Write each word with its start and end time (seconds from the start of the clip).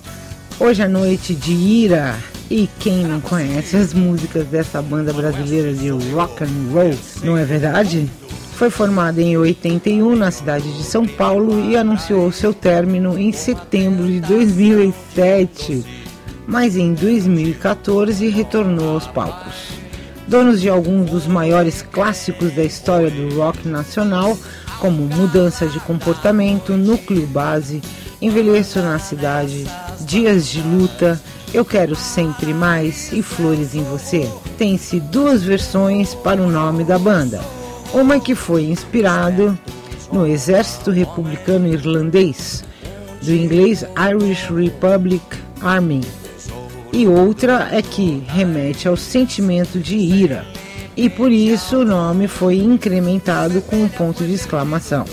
Hoje 0.58 0.80
é 0.80 0.88
noite 0.88 1.34
de 1.34 1.52
ira 1.52 2.16
e 2.50 2.66
quem 2.80 3.04
não 3.04 3.20
conhece 3.20 3.76
as 3.76 3.92
músicas 3.92 4.46
dessa 4.46 4.80
banda 4.80 5.12
brasileira 5.12 5.74
de 5.74 5.90
rock 5.90 6.44
and 6.44 6.72
roll, 6.72 6.94
não 7.22 7.36
é 7.36 7.44
verdade? 7.44 8.10
Foi 8.54 8.70
formada 8.70 9.20
em 9.20 9.36
81 9.36 10.16
na 10.16 10.30
cidade 10.30 10.72
de 10.74 10.82
São 10.82 11.06
Paulo 11.06 11.62
e 11.62 11.76
anunciou 11.76 12.32
seu 12.32 12.54
término 12.54 13.18
em 13.18 13.32
setembro 13.32 14.06
de 14.06 14.18
2007, 14.20 15.84
mas 16.46 16.74
em 16.74 16.94
2014 16.94 18.26
retornou 18.30 18.94
aos 18.94 19.06
palcos. 19.06 19.72
Donos 20.26 20.62
de 20.62 20.70
alguns 20.70 21.10
dos 21.10 21.26
maiores 21.26 21.82
clássicos 21.82 22.54
da 22.54 22.64
história 22.64 23.10
do 23.10 23.36
rock 23.36 23.68
nacional, 23.68 24.36
como 24.80 25.02
Mudança 25.02 25.66
de 25.66 25.78
Comportamento, 25.80 26.78
Núcleo 26.78 27.26
Base, 27.26 27.82
Envelheço 28.22 28.80
na 28.80 28.98
Cidade, 28.98 29.66
Dias 30.00 30.46
de 30.48 30.60
Luta, 30.60 31.20
Eu 31.52 31.64
Quero 31.64 31.96
Sempre 31.96 32.52
Mais 32.52 33.12
e 33.12 33.22
Flores 33.22 33.74
em 33.74 33.82
Você. 33.84 34.30
Tem-se 34.58 35.00
duas 35.00 35.42
versões 35.42 36.14
para 36.14 36.40
o 36.40 36.50
nome 36.50 36.84
da 36.84 36.98
banda. 36.98 37.40
Uma 37.92 38.20
que 38.20 38.34
foi 38.34 38.64
inspirado 38.64 39.58
no 40.12 40.26
Exército 40.26 40.90
Republicano 40.90 41.66
Irlandês, 41.66 42.64
do 43.22 43.32
inglês 43.32 43.84
Irish 44.10 44.48
Republic 44.50 45.24
Army, 45.60 46.02
e 46.92 47.06
outra 47.06 47.68
é 47.72 47.82
que 47.82 48.22
remete 48.26 48.88
ao 48.88 48.96
sentimento 48.96 49.78
de 49.78 49.96
ira, 49.96 50.46
e 50.96 51.10
por 51.10 51.30
isso 51.30 51.78
o 51.78 51.84
nome 51.84 52.28
foi 52.28 52.56
incrementado 52.56 53.60
com 53.62 53.76
um 53.76 53.88
ponto 53.88 54.24
de 54.24 54.32
exclamação. 54.32 55.04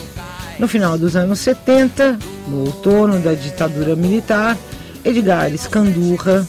No 0.60 0.68
final 0.68 0.98
dos 0.98 1.16
anos 1.16 1.40
70, 1.40 2.18
no 2.48 2.62
outono 2.62 3.20
da 3.20 3.34
ditadura 3.34 3.96
militar, 3.96 4.58
Edgar 5.06 5.54
Escandurra, 5.54 6.48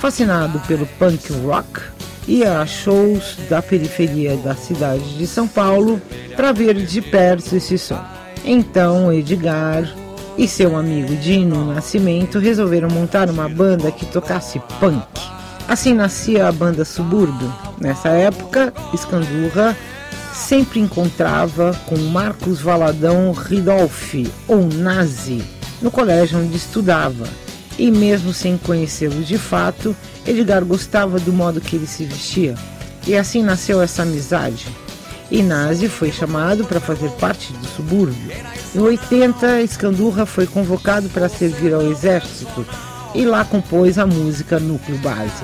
fascinado 0.00 0.58
pelo 0.60 0.86
punk 0.98 1.32
rock, 1.44 1.80
ia 2.26 2.60
a 2.60 2.66
shows 2.66 3.36
da 3.48 3.60
periferia 3.60 4.36
da 4.38 4.54
cidade 4.54 5.18
de 5.18 5.26
São 5.26 5.46
Paulo 5.46 6.00
para 6.34 6.52
ver 6.52 6.74
de 6.74 7.02
perto 7.02 7.54
esse 7.54 7.76
som. 7.76 8.02
Então 8.42 9.12
Edgar 9.12 9.84
e 10.38 10.48
seu 10.48 10.76
amigo 10.76 11.14
Dino 11.16 11.74
Nascimento 11.74 12.38
resolveram 12.38 12.88
montar 12.88 13.28
uma 13.28 13.48
banda 13.48 13.92
que 13.92 14.06
tocasse 14.06 14.58
punk. 14.80 15.04
Assim 15.68 15.92
nascia 15.92 16.48
a 16.48 16.52
banda 16.52 16.84
Subúrbio. 16.86 17.52
Nessa 17.78 18.08
época, 18.08 18.72
Escandurra 18.94 19.76
sempre 20.32 20.80
encontrava 20.80 21.78
com 21.86 21.98
Marcos 21.98 22.60
Valadão 22.62 23.30
Ridolfi, 23.32 24.32
ou 24.48 24.66
Nazi, 24.66 25.44
no 25.82 25.90
colégio 25.90 26.38
onde 26.38 26.56
estudava. 26.56 27.26
E 27.80 27.90
mesmo 27.90 28.34
sem 28.34 28.58
conhecê-lo 28.58 29.22
de 29.22 29.38
fato, 29.38 29.96
Edgar 30.26 30.62
gostava 30.66 31.18
do 31.18 31.32
modo 31.32 31.62
que 31.62 31.76
ele 31.76 31.86
se 31.86 32.04
vestia. 32.04 32.54
E 33.06 33.16
assim 33.16 33.42
nasceu 33.42 33.80
essa 33.80 34.02
amizade. 34.02 34.66
Nazi 35.42 35.88
foi 35.88 36.12
chamado 36.12 36.66
para 36.66 36.78
fazer 36.78 37.08
parte 37.12 37.50
do 37.54 37.66
subúrbio. 37.68 38.32
Em 38.74 38.80
80, 38.80 39.62
Escandurra 39.62 40.26
foi 40.26 40.46
convocado 40.46 41.08
para 41.08 41.26
servir 41.30 41.72
ao 41.72 41.80
exército 41.90 42.66
e 43.14 43.24
lá 43.24 43.46
compôs 43.46 43.98
a 43.98 44.04
música 44.04 44.60
Núcleo 44.60 44.98
Base. 44.98 45.42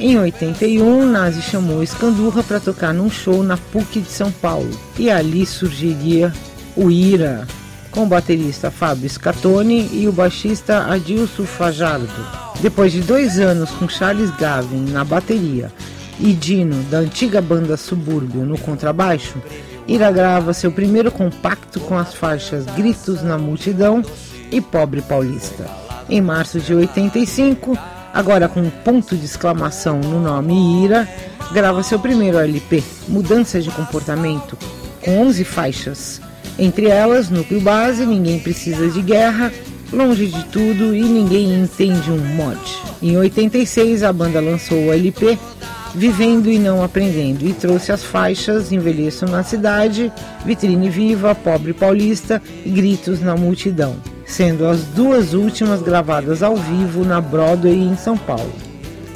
Em 0.00 0.18
81, 0.18 1.06
Nazi 1.06 1.42
chamou 1.42 1.80
Escandurra 1.80 2.42
para 2.42 2.58
tocar 2.58 2.92
num 2.92 3.08
show 3.08 3.44
na 3.44 3.56
PUC 3.56 4.00
de 4.00 4.10
São 4.10 4.32
Paulo 4.32 4.76
e 4.98 5.08
ali 5.08 5.46
surgiria 5.46 6.32
o 6.74 6.90
Ira, 6.90 7.46
com 7.96 8.02
o 8.02 8.06
baterista 8.06 8.70
Fábio 8.70 9.08
Scatoni 9.08 9.88
e 9.90 10.06
o 10.06 10.12
baixista 10.12 10.84
Adilson 10.92 11.44
Fajardo. 11.44 12.06
Depois 12.60 12.92
de 12.92 13.00
dois 13.00 13.40
anos 13.40 13.70
com 13.70 13.88
Charles 13.88 14.28
Gavin 14.36 14.90
na 14.90 15.02
bateria 15.02 15.72
e 16.20 16.34
Dino, 16.34 16.82
da 16.90 16.98
antiga 16.98 17.40
banda 17.40 17.74
Subúrbio, 17.74 18.44
no 18.44 18.58
contrabaixo, 18.58 19.40
Ira 19.88 20.10
grava 20.10 20.52
seu 20.52 20.70
primeiro 20.70 21.10
compacto 21.10 21.80
com 21.80 21.96
as 21.96 22.12
faixas 22.12 22.66
Gritos 22.66 23.22
na 23.22 23.38
Multidão 23.38 24.02
e 24.52 24.60
Pobre 24.60 25.00
Paulista. 25.00 25.64
Em 26.10 26.20
março 26.20 26.60
de 26.60 26.74
85, 26.74 27.78
agora 28.12 28.46
com 28.46 28.60
um 28.60 28.68
ponto 28.68 29.16
de 29.16 29.24
exclamação 29.24 30.00
no 30.00 30.20
nome 30.20 30.84
Ira, 30.84 31.08
grava 31.50 31.82
seu 31.82 31.98
primeiro 31.98 32.36
LP, 32.36 32.84
Mudança 33.08 33.58
de 33.58 33.70
Comportamento, 33.70 34.58
com 35.02 35.22
11 35.22 35.44
faixas. 35.44 36.20
Entre 36.58 36.86
elas, 36.86 37.28
Núcleo 37.28 37.60
Base, 37.60 38.06
Ninguém 38.06 38.38
Precisa 38.38 38.88
de 38.88 39.02
Guerra, 39.02 39.52
Longe 39.92 40.26
de 40.26 40.44
Tudo 40.46 40.94
e 40.94 41.02
Ninguém 41.02 41.54
Entende 41.62 42.10
um 42.10 42.18
Mod. 42.34 42.58
Em 43.02 43.16
86, 43.16 44.02
a 44.02 44.12
banda 44.12 44.40
lançou 44.40 44.86
o 44.86 44.92
LP 44.92 45.38
Vivendo 45.94 46.50
e 46.50 46.58
Não 46.58 46.82
Aprendendo 46.82 47.46
e 47.46 47.54
trouxe 47.54 47.92
as 47.92 48.04
faixas 48.04 48.72
Envelheço 48.72 49.24
na 49.26 49.42
Cidade, 49.42 50.12
Vitrine 50.44 50.90
Viva, 50.90 51.34
Pobre 51.34 51.72
Paulista 51.72 52.42
e 52.64 52.70
Gritos 52.70 53.20
na 53.20 53.34
Multidão, 53.34 53.96
sendo 54.26 54.66
as 54.66 54.82
duas 54.82 55.32
últimas 55.32 55.80
gravadas 55.80 56.42
ao 56.42 56.56
vivo 56.56 57.04
na 57.04 57.20
Broadway 57.20 57.76
em 57.76 57.96
São 57.96 58.16
Paulo. 58.16 58.52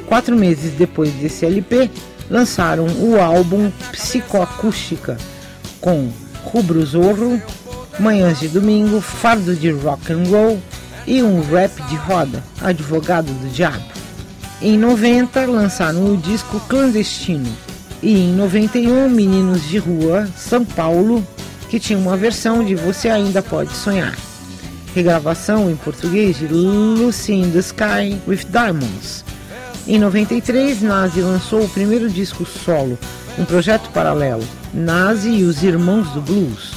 Quatro 0.07 0.35
meses 0.35 0.73
depois 0.73 1.11
desse 1.13 1.45
LP, 1.45 1.89
lançaram 2.31 2.87
o 2.87 3.19
álbum 3.19 3.69
Psicoacústica 3.91 5.17
com 5.79 6.09
Rubro 6.43 6.85
Zorro, 6.85 7.41
Manhãs 7.99 8.39
de 8.39 8.47
Domingo, 8.47 9.01
Fardo 9.01 9.55
de 9.55 9.71
Rock 9.71 10.11
and 10.13 10.23
Roll 10.29 10.61
e 11.05 11.21
um 11.21 11.41
rap 11.41 11.71
de 11.83 11.95
roda, 11.95 12.43
Advogado 12.61 13.27
do 13.27 13.49
Diabo. 13.49 13.83
Em 14.61 14.77
90 14.77 15.45
lançaram 15.45 16.13
o 16.13 16.17
disco 16.17 16.59
Clandestino 16.67 17.49
e 18.01 18.25
em 18.25 18.33
91 18.33 19.09
Meninos 19.09 19.67
de 19.67 19.77
Rua, 19.77 20.27
São 20.35 20.63
Paulo, 20.63 21.25
que 21.69 21.79
tinha 21.79 21.97
uma 21.97 22.17
versão 22.17 22.63
de 22.63 22.75
Você 22.75 23.09
Ainda 23.09 23.41
Pode 23.41 23.73
Sonhar. 23.73 24.15
Regravação 24.93 25.69
em 25.69 25.75
português 25.75 26.37
de 26.37 26.47
Lucy 26.47 27.33
in 27.33 27.51
the 27.51 27.59
Sky 27.59 28.19
with 28.27 28.45
Diamonds. 28.49 29.23
Em 29.87 29.97
93, 29.97 30.81
Nazi 30.81 31.21
lançou 31.21 31.63
o 31.63 31.69
primeiro 31.69 32.09
disco 32.09 32.45
solo, 32.45 32.99
um 33.37 33.45
projeto 33.45 33.89
paralelo, 33.89 34.43
Nazi 34.73 35.29
e 35.29 35.43
os 35.43 35.63
Irmãos 35.63 36.09
do 36.09 36.21
Blues. 36.21 36.71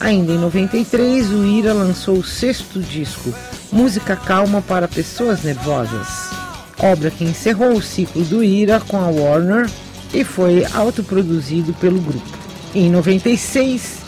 Ainda 0.00 0.32
em 0.32 0.38
93, 0.38 1.30
o 1.30 1.44
Ira 1.44 1.72
lançou 1.72 2.18
o 2.18 2.24
sexto 2.24 2.80
disco, 2.80 3.32
Música 3.72 4.16
Calma 4.16 4.60
para 4.60 4.88
Pessoas 4.88 5.42
Nervosas, 5.42 6.30
obra 6.78 7.10
que 7.10 7.24
encerrou 7.24 7.72
o 7.72 7.82
ciclo 7.82 8.24
do 8.24 8.42
Ira 8.42 8.80
com 8.80 8.98
a 8.98 9.08
Warner 9.08 9.70
e 10.12 10.24
foi 10.24 10.66
autoproduzido 10.74 11.72
pelo 11.74 12.00
grupo. 12.00 12.38
Em 12.74 12.90
96, 12.90 13.98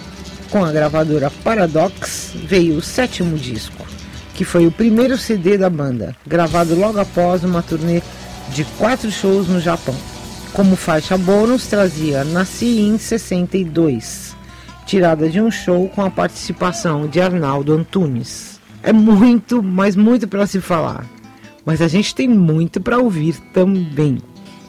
com 0.50 0.64
a 0.64 0.72
gravadora 0.72 1.30
Paradox, 1.42 2.32
veio 2.34 2.76
o 2.76 2.82
sétimo 2.82 3.38
disco, 3.38 3.86
que 4.34 4.44
foi 4.44 4.66
o 4.66 4.72
primeiro 4.72 5.16
CD 5.16 5.56
da 5.56 5.70
banda, 5.70 6.14
gravado 6.26 6.74
logo 6.74 6.98
após 7.00 7.44
uma 7.44 7.62
turnê 7.62 8.02
de 8.50 8.64
quatro 8.78 9.10
shows 9.10 9.48
no 9.48 9.60
Japão. 9.60 9.94
Como 10.56 10.74
faixa 10.74 11.18
bônus, 11.18 11.66
trazia 11.66 12.24
Nasci 12.24 12.80
em 12.80 12.96
62, 12.96 14.34
tirada 14.86 15.28
de 15.28 15.38
um 15.38 15.50
show 15.50 15.86
com 15.90 16.00
a 16.00 16.10
participação 16.10 17.06
de 17.06 17.20
Arnaldo 17.20 17.74
Antunes. 17.74 18.58
É 18.82 18.90
muito, 18.90 19.62
mas 19.62 19.94
muito 19.94 20.26
para 20.26 20.46
se 20.46 20.58
falar, 20.62 21.04
mas 21.62 21.82
a 21.82 21.88
gente 21.88 22.14
tem 22.14 22.26
muito 22.26 22.80
para 22.80 22.96
ouvir 22.96 23.38
também. 23.52 24.16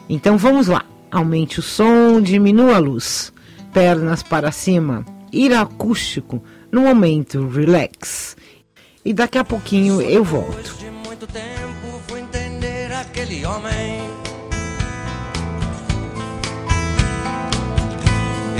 Então 0.09 0.37
vamos 0.37 0.67
lá, 0.67 0.83
aumente 1.09 1.61
o 1.61 1.63
som, 1.63 2.19
diminua 2.19 2.75
a 2.75 2.79
luz, 2.79 3.31
pernas 3.71 4.21
para 4.21 4.51
cima, 4.51 5.05
ir 5.31 5.53
acústico, 5.53 6.43
no 6.69 6.81
momento 6.81 7.47
relax. 7.47 8.35
E 9.05 9.13
daqui 9.13 9.37
a 9.37 9.45
pouquinho 9.45 10.01
eu 10.01 10.21
volto. 10.21 10.75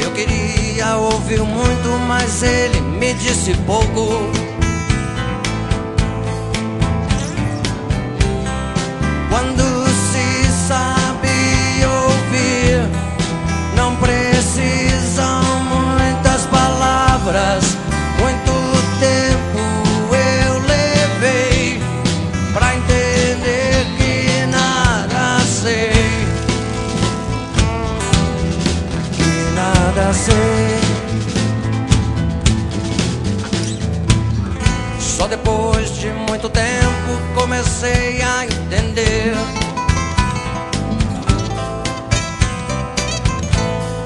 Eu 0.07 0.13
queria 0.13 0.95
ouvir 0.95 1.41
muito, 1.41 1.89
mas 2.07 2.41
ele 2.41 2.79
me 2.79 3.13
disse 3.15 3.53
pouco. 3.65 4.56
Depois 35.47 35.97
de 35.97 36.09
muito 36.09 36.49
tempo 36.49 37.09
comecei 37.33 38.21
a 38.21 38.43
entender. 38.43 39.33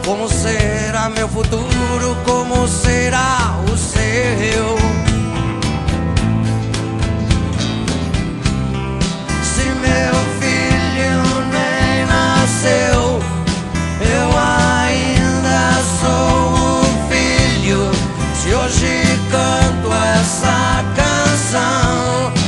Como 0.06 0.30
será 0.30 1.10
meu 1.10 1.28
futuro? 1.28 2.16
Como 2.24 2.68
será 2.68 3.60
o 3.72 3.76
seu? 3.76 4.78
Se 9.42 9.66
meu 9.86 10.16
filho 10.40 11.16
nem 11.52 12.06
nasceu, 12.06 13.20
eu 14.16 14.30
ainda 14.38 15.82
sou 16.02 16.54
um 16.54 17.10
filho. 17.10 17.92
Se 18.36 18.54
hoje 18.54 19.02
canto 19.32 19.92
essa 19.92 20.84
canção, 20.96 21.11
o 21.53 22.41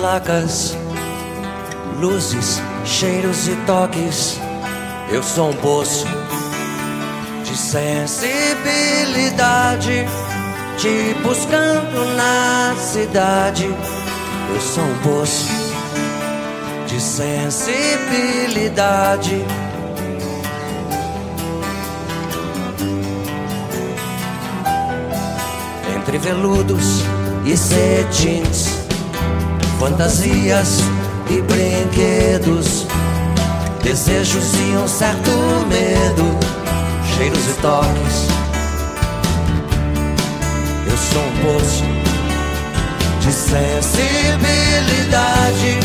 placas, 0.00 0.76
luzes, 2.00 2.60
cheiros 2.86 3.46
e 3.48 3.56
toques. 3.66 4.40
Eu 5.12 5.22
sou 5.22 5.50
um 5.50 5.56
poço 5.56 6.06
de 7.44 7.54
sensibilidade, 7.54 10.06
te 10.78 11.14
buscando 11.22 12.16
na 12.16 12.74
cidade. 12.78 13.66
Eu 13.66 14.60
sou 14.62 14.84
um 14.84 14.98
poço 15.00 15.50
de 16.86 16.98
sensibilidade. 16.98 19.44
Entre 25.94 26.16
veludos 26.16 27.02
e 27.44 27.54
cetins, 27.54 28.79
fantasias 29.80 30.78
e 31.30 31.40
brinquedos, 31.40 32.86
desejos 33.82 34.52
e 34.54 34.76
um 34.76 34.86
certo 34.86 35.30
medo, 35.68 36.38
cheiros 37.16 37.48
e 37.48 37.54
toques. 37.62 38.28
Eu 40.86 40.98
sou 40.98 41.22
um 41.22 41.36
poço 41.42 41.84
de 43.22 43.32
sensibilidade, 43.32 45.78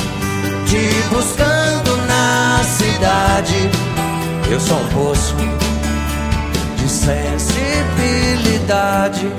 te 0.67 0.89
buscando 1.09 1.95
na 2.05 2.61
cidade. 2.65 3.71
Eu 4.51 4.59
sou 4.59 4.77
um 4.77 4.87
poço 4.89 5.37
de 6.75 6.89
sensibilidade. 6.89 9.31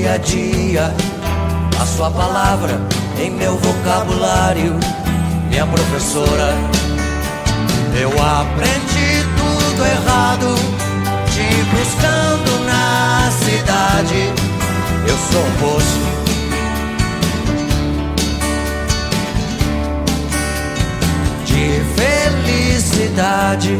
Dia 0.00 0.14
a 0.14 0.16
dia, 0.16 0.94
a 1.78 1.84
sua 1.84 2.10
palavra 2.10 2.80
em 3.18 3.30
meu 3.32 3.54
vocabulário, 3.58 4.74
minha 5.50 5.66
professora. 5.66 6.54
Eu 8.00 8.08
aprendi 8.08 9.22
tudo 9.36 9.84
errado, 9.84 10.54
te 11.26 11.44
buscando 11.76 12.64
na 12.64 13.30
cidade. 13.30 14.32
Eu 15.06 15.18
sou 15.30 15.44
um 15.44 15.52
poço. 15.60 16.00
De 21.44 21.82
felicidade. 22.00 23.76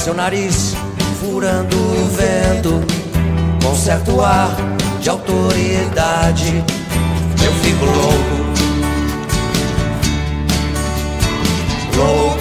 Seu 0.00 0.14
nariz 0.14 0.74
furando 1.20 1.76
o 1.76 2.08
vento, 2.08 2.80
com 3.62 3.76
certo 3.76 4.18
ar 4.22 4.56
de 4.98 5.10
autoridade. 5.10 6.64
Eu 7.44 7.52
fico 7.56 7.84
louco, 7.84 8.36
louco 11.98 12.38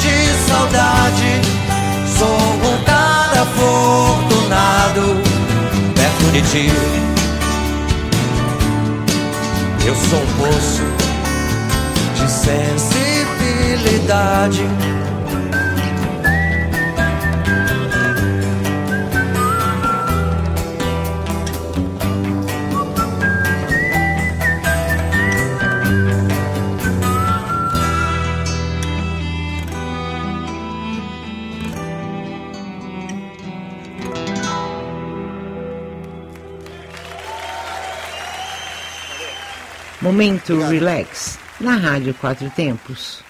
de 0.00 0.32
saudade. 0.48 1.42
Sou 2.18 2.30
um 2.30 2.82
cara 2.84 3.42
afortunado 3.42 5.20
perto 5.94 6.32
de 6.32 6.40
ti. 6.50 6.72
Eu 9.84 9.94
sou 9.94 10.18
um 10.18 10.26
poço 10.38 10.82
de 12.16 12.26
sensibilidade. 12.30 14.64
Momento 40.02 40.58
Relax, 40.68 41.38
na 41.60 41.76
Rádio 41.76 42.12
Quatro 42.14 42.50
Tempos. 42.50 43.22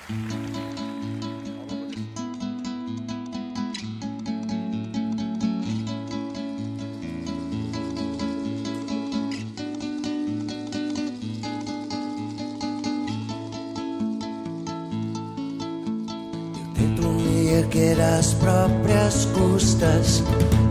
Às 18.22 18.34
próprias 18.34 19.24
custas 19.34 20.22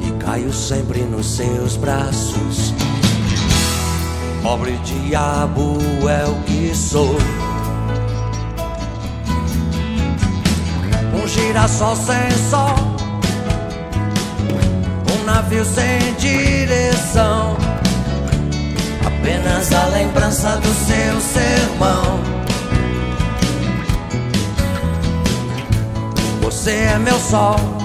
e 0.07 0.23
caio 0.23 0.53
sempre 0.53 1.01
nos 1.01 1.35
seus 1.35 1.75
braços. 1.75 2.70
Pobre 4.41 4.75
diabo 4.77 5.77
é 6.09 6.25
o 6.27 6.35
que 6.43 6.75
sou. 6.75 7.15
Um 11.13 11.27
girassol 11.27 11.95
sem 11.95 12.31
sol, 12.49 12.75
um 15.13 15.23
navio 15.25 15.63
sem 15.63 16.13
direção. 16.15 17.55
Apenas 19.05 19.71
a 19.71 19.85
lembrança 19.85 20.57
do 20.57 20.73
seu 20.73 21.21
sermão. 21.21 22.19
Você 26.41 26.71
é 26.71 26.97
meu 26.97 27.19
sol. 27.19 27.80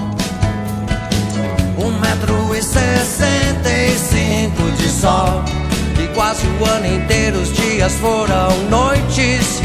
Quase 6.37 6.47
o 6.47 6.65
ano 6.65 6.85
inteiro 6.85 7.39
os 7.39 7.51
dias 7.53 7.93
foram 7.93 8.49
noites. 8.69 9.61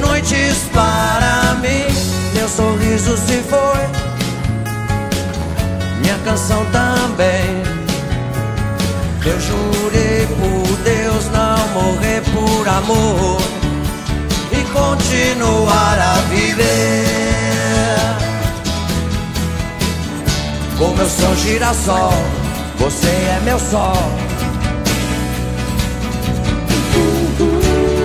Noites 0.00 0.58
para 0.72 1.54
mim. 1.60 1.86
Meu 2.34 2.48
sorriso 2.48 3.16
se 3.16 3.38
foi. 3.48 3.86
Minha 6.00 6.18
canção 6.24 6.64
também. 6.66 7.62
Eu 9.24 9.40
jurei 9.40 10.26
por 10.26 10.76
Deus 10.78 11.24
não 11.30 11.68
morrer 11.68 12.22
por 12.32 12.68
amor 12.68 13.40
e 14.52 14.62
continuar 14.70 15.98
a 15.98 16.14
viver. 16.28 17.06
Como 20.76 21.00
eu 21.00 21.08
sou 21.08 21.34
girassol, 21.36 22.12
você 22.76 23.06
é 23.08 23.40
meu 23.44 23.58
sol. 23.58 24.23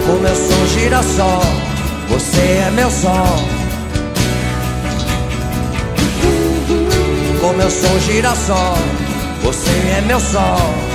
Como 0.10 0.26
eu 0.26 0.36
sou 0.36 0.68
girassol, 0.70 1.42
você 2.10 2.42
é 2.66 2.72
meu 2.72 2.90
sol. 2.90 3.38
Como 7.40 7.62
eu 7.62 7.70
sou 7.70 8.00
girassol, 8.00 8.78
você 9.44 9.70
é 9.70 10.02
meu 10.08 10.20
sol. 10.20 10.89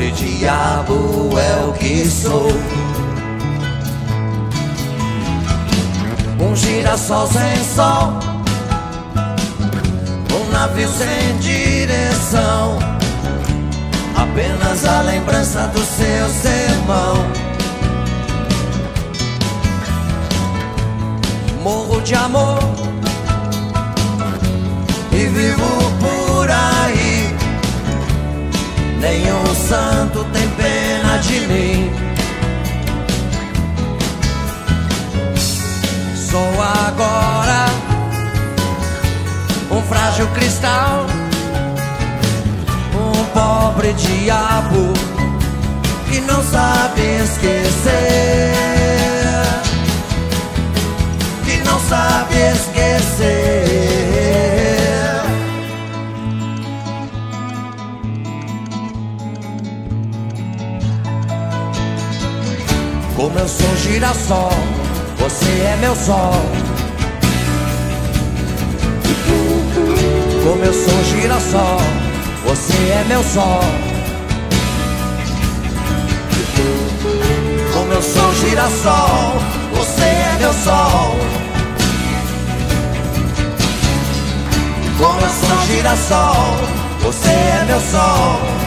Pobre 0.00 0.12
diabo 0.12 1.28
é 1.38 1.66
o 1.66 1.72
que 1.74 2.08
sou. 2.08 2.48
Um 6.40 6.56
girassol 6.56 7.26
sem 7.26 7.62
sol, 7.62 8.14
um 10.32 10.52
navio 10.52 10.88
sem 10.88 11.36
direção. 11.40 12.78
Apenas 14.16 14.86
a 14.86 15.02
lembrança 15.02 15.66
do 15.66 15.80
seu 15.80 16.28
sermão. 16.30 17.16
morro 21.62 22.00
de 22.00 22.14
amor 22.14 22.58
e 25.12 25.26
vivo 25.26 25.66
por. 26.00 26.19
Nenhum 29.00 29.54
santo 29.54 30.24
tem 30.32 30.48
pena 30.50 31.18
de 31.18 31.40
mim. 31.46 31.92
Sou 36.14 36.52
agora 36.86 37.66
um 39.70 39.82
frágil 39.82 40.26
cristal, 40.28 41.06
um 42.94 43.24
pobre 43.32 43.92
diabo 43.94 44.92
que 46.08 46.20
não 46.20 46.42
sabe 46.44 47.00
esquecer 47.24 48.70
sabe 51.90 52.36
esquecer. 52.52 53.99
Como 63.20 63.38
eu 63.38 63.46
sou 63.46 63.76
girassol, 63.76 64.50
você 65.18 65.44
é 65.44 65.76
meu 65.78 65.94
sol. 65.94 66.32
Como 70.42 70.64
eu 70.64 70.72
sou 70.72 71.04
girassol, 71.04 71.80
você 72.46 72.72
é 72.72 73.04
meu 73.08 73.22
sol. 73.22 73.60
Como 77.74 77.92
eu 77.92 78.02
sou 78.02 78.34
girassol, 78.36 79.34
você 79.74 80.02
é 80.02 80.36
meu 80.38 80.52
sol. 80.54 81.16
Como 84.96 85.20
eu 85.20 85.28
sou 85.28 85.66
girassol, 85.66 86.56
você 87.02 87.28
é 87.28 87.64
meu 87.68 87.80
sol. 87.82 88.59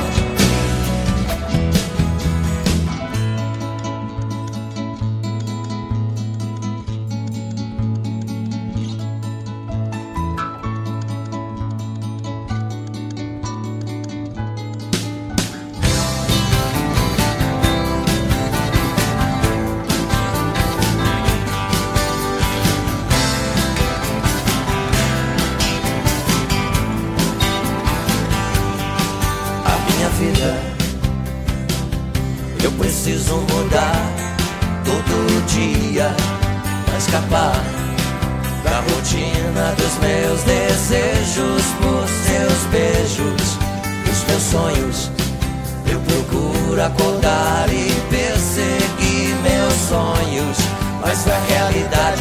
a 51.33 51.39
realidade. 51.47 52.12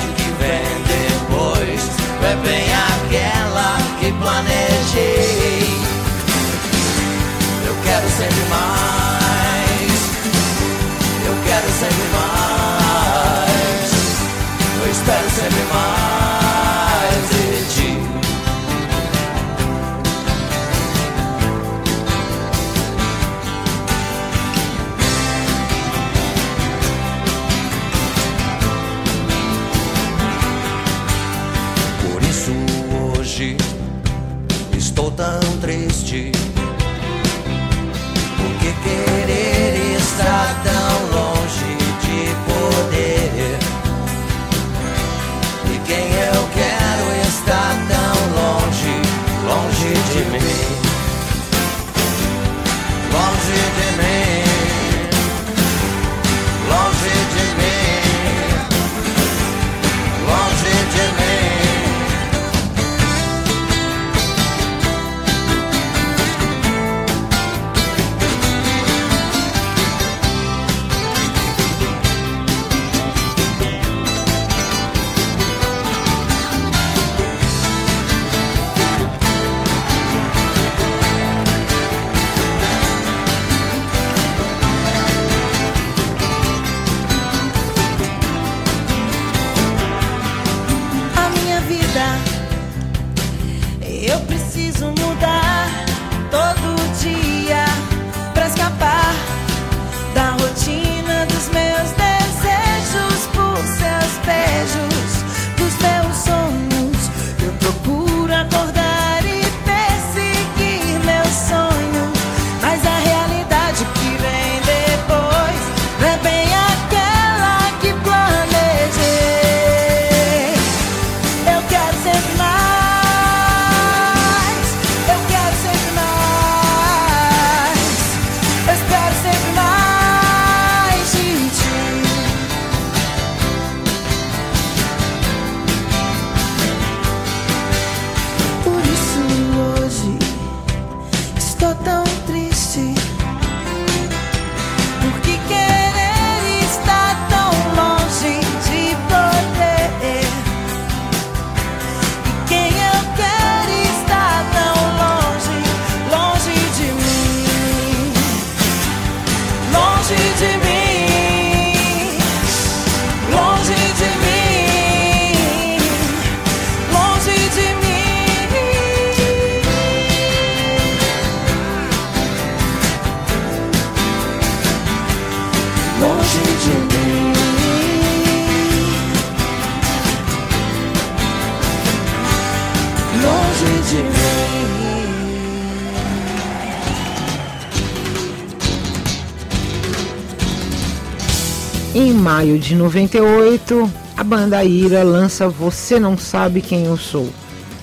Maio 192.33 192.59
de 192.59 192.75
98, 192.75 193.92
a 194.16 194.25
banda 194.25 194.64
Ira 194.64 195.03
lança 195.03 195.51
Você 195.51 196.01
Não 196.01 196.16
Sabe 196.16 196.62
Quem 196.62 196.87
Eu 196.87 196.97
Sou, 196.97 197.29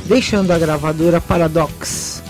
deixando 0.06 0.50
a 0.50 0.58
gravadora 0.58 1.22
Paradox. 1.22 2.24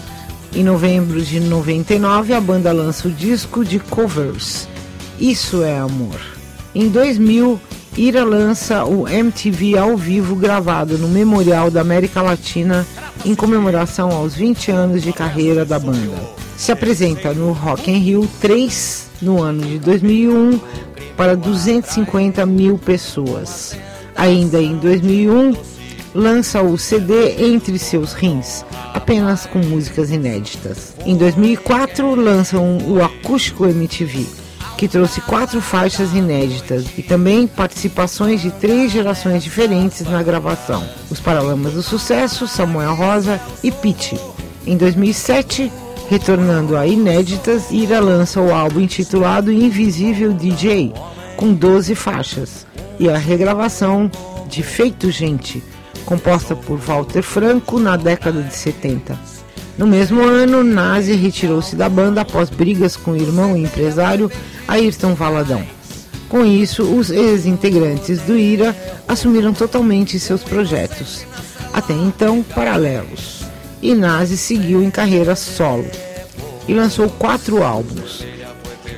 Em 0.53 0.61
novembro 0.61 1.21
de 1.21 1.39
99, 1.39 2.33
a 2.33 2.41
banda 2.41 2.73
lança 2.73 3.07
o 3.07 3.11
disco 3.11 3.63
de 3.63 3.79
covers 3.79 4.67
Isso 5.17 5.63
é 5.63 5.79
Amor. 5.79 6.19
Em 6.75 6.89
2000, 6.89 7.57
Ira 7.97 8.25
lança 8.25 8.83
o 8.83 9.07
MTV 9.07 9.77
ao 9.77 9.95
vivo 9.95 10.35
gravado 10.35 10.97
no 10.97 11.07
Memorial 11.07 11.71
da 11.71 11.79
América 11.79 12.21
Latina 12.21 12.85
em 13.25 13.33
comemoração 13.33 14.11
aos 14.11 14.35
20 14.35 14.71
anos 14.71 15.03
de 15.03 15.13
carreira 15.13 15.63
da 15.63 15.79
banda. 15.79 16.19
Se 16.57 16.73
apresenta 16.73 17.33
no 17.33 17.53
Rock 17.53 17.89
in 17.89 17.99
Rio 17.99 18.29
3 18.41 19.07
no 19.21 19.41
ano 19.41 19.61
de 19.61 19.79
2001 19.79 20.59
para 21.19 21.35
250 21.35 22.45
mil 22.45 22.77
pessoas. 22.77 23.77
Ainda 24.15 24.61
em 24.61 24.77
2001, 24.77 25.53
lança 26.15 26.61
o 26.61 26.77
CD 26.77 27.43
Entre 27.43 27.77
Seus 27.77 28.13
Rins, 28.13 28.63
apenas 28.93 29.45
com 29.45 29.59
músicas 29.59 30.11
inéditas. 30.11 30.95
Em 31.05 31.17
2004, 31.17 32.15
lançam 32.15 32.77
o 32.87 33.03
Acústico 33.03 33.65
MTV, 33.65 34.25
que 34.77 34.87
trouxe 34.87 35.19
quatro 35.19 35.59
faixas 35.59 36.13
inéditas 36.13 36.85
e 36.97 37.03
também 37.03 37.47
participações 37.47 38.39
de 38.39 38.51
três 38.51 38.89
gerações 38.89 39.43
diferentes 39.43 39.99
na 40.03 40.23
gravação: 40.23 40.87
os 41.11 41.19
Paralamas 41.19 41.73
do 41.73 41.83
Sucesso, 41.83 42.47
Samuel 42.47 42.95
Rosa 42.95 43.41
e 43.61 43.73
Pete. 43.73 44.17
Em 44.65 44.77
2007, 44.77 45.69
retornando 46.09 46.75
a 46.75 46.87
inéditas, 46.87 47.69
Ira 47.69 47.99
lança 47.99 48.41
o 48.41 48.51
álbum 48.51 48.81
intitulado 48.81 49.51
Invisível 49.51 50.33
DJ, 50.33 50.91
com 51.37 51.53
12 51.53 51.93
faixas, 51.93 52.65
e 52.99 53.07
a 53.07 53.15
regravação 53.15 54.09
de 54.47 54.63
Feito 54.63 55.11
Gente, 55.11 55.63
composta 56.05 56.55
por 56.55 56.79
Walter 56.79 57.21
Franco 57.21 57.79
na 57.79 57.95
década 57.95 58.41
de 58.41 58.55
70. 58.55 59.15
No 59.77 59.85
mesmo 59.85 60.23
ano, 60.23 60.63
Nazi 60.63 61.13
retirou-se 61.13 61.75
da 61.75 61.87
banda 61.87 62.21
após 62.21 62.49
brigas 62.49 62.97
com 62.97 63.11
o 63.11 63.15
irmão 63.15 63.55
e 63.55 63.61
empresário 63.61 64.31
Ayrton 64.67 65.13
Valadão. 65.13 65.61
Com 66.27 66.43
isso, 66.43 66.83
os 66.83 67.11
ex-integrantes 67.11 68.19
do 68.21 68.35
IRA 68.35 68.75
assumiram 69.07 69.53
totalmente 69.53 70.19
seus 70.19 70.43
projetos, 70.43 71.23
até 71.71 71.93
então 71.93 72.41
paralelos, 72.41 73.38
Nazi 73.81 74.37
seguiu 74.37 74.83
em 74.83 74.91
carreira 74.91 75.35
solo 75.35 75.85
e 76.67 76.73
lançou 76.73 77.09
quatro 77.09 77.63
álbuns. 77.63 78.25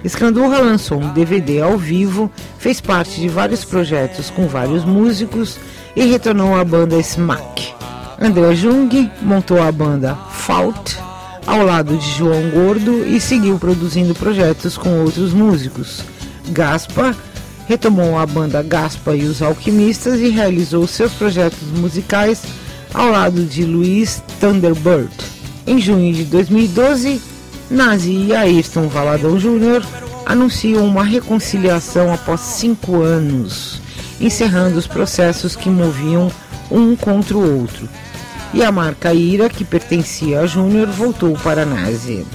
Escandurra 0.04 0.58
lançou 0.60 1.00
um 1.00 1.14
DVD 1.14 1.62
ao 1.62 1.78
vivo, 1.78 2.32
fez 2.58 2.82
parte 2.82 3.20
de 3.22 3.30
vários 3.30 3.64
projetos 3.64 4.30
com 4.30 4.48
vários 4.48 4.84
músicos 4.84 5.58
e 5.96 6.06
retornou 6.06 6.56
à 6.56 6.64
banda 6.64 6.98
Smack. 6.98 7.74
André 8.20 8.56
Jung 8.56 9.12
montou 9.22 9.62
a 9.62 9.72
banda 9.72 10.16
Fault 10.32 10.98
ao 11.46 11.64
lado 11.64 11.98
de 11.98 12.12
João 12.18 12.50
Gordo 12.50 13.06
e 13.06 13.20
seguiu 13.20 13.58
produzindo 13.58 14.16
projetos 14.16 14.78
com 14.78 15.02
outros 15.04 15.34
músicos. 15.34 16.04
Gaspa 16.50 17.16
retomou 17.68 18.18
a 18.18 18.26
banda 18.26 18.62
Gaspa 18.62 19.16
e 19.16 19.24
os 19.24 19.42
Alquimistas 19.42 20.20
e 20.20 20.30
realizou 20.30 20.86
seus 20.88 21.14
projetos 21.14 21.68
musicais 21.76 22.42
ao 22.94 23.10
lado 23.10 23.46
de 23.46 23.64
Luiz 23.64 24.22
Thunderbird. 24.40 25.10
Em 25.66 25.80
junho 25.80 26.14
de 26.14 26.24
2012, 26.26 27.22
Nazi 27.70 28.12
e 28.12 28.36
Ayrton 28.36 28.88
Valadão 28.88 29.38
Jr. 29.38 29.86
anunciam 30.26 30.86
uma 30.86 31.04
reconciliação 31.04 32.14
após 32.14 32.42
cinco 32.42 33.02
anos, 33.02 33.82
encerrando 34.20 34.78
os 34.78 34.88
processos 34.88 35.56
que 35.56 35.70
moviam 35.70 36.32
um 36.70 36.96
contra 36.96 37.38
o 37.38 37.62
outro. 37.62 37.88
E 38.54 38.64
a 38.64 38.72
marca 38.72 39.14
Ira, 39.14 39.50
que 39.50 39.64
pertencia 39.64 40.42
a 40.42 40.46
Júnior, 40.46 40.88
voltou 40.88 41.38
para 41.38 41.66
Nazi. 41.66 42.26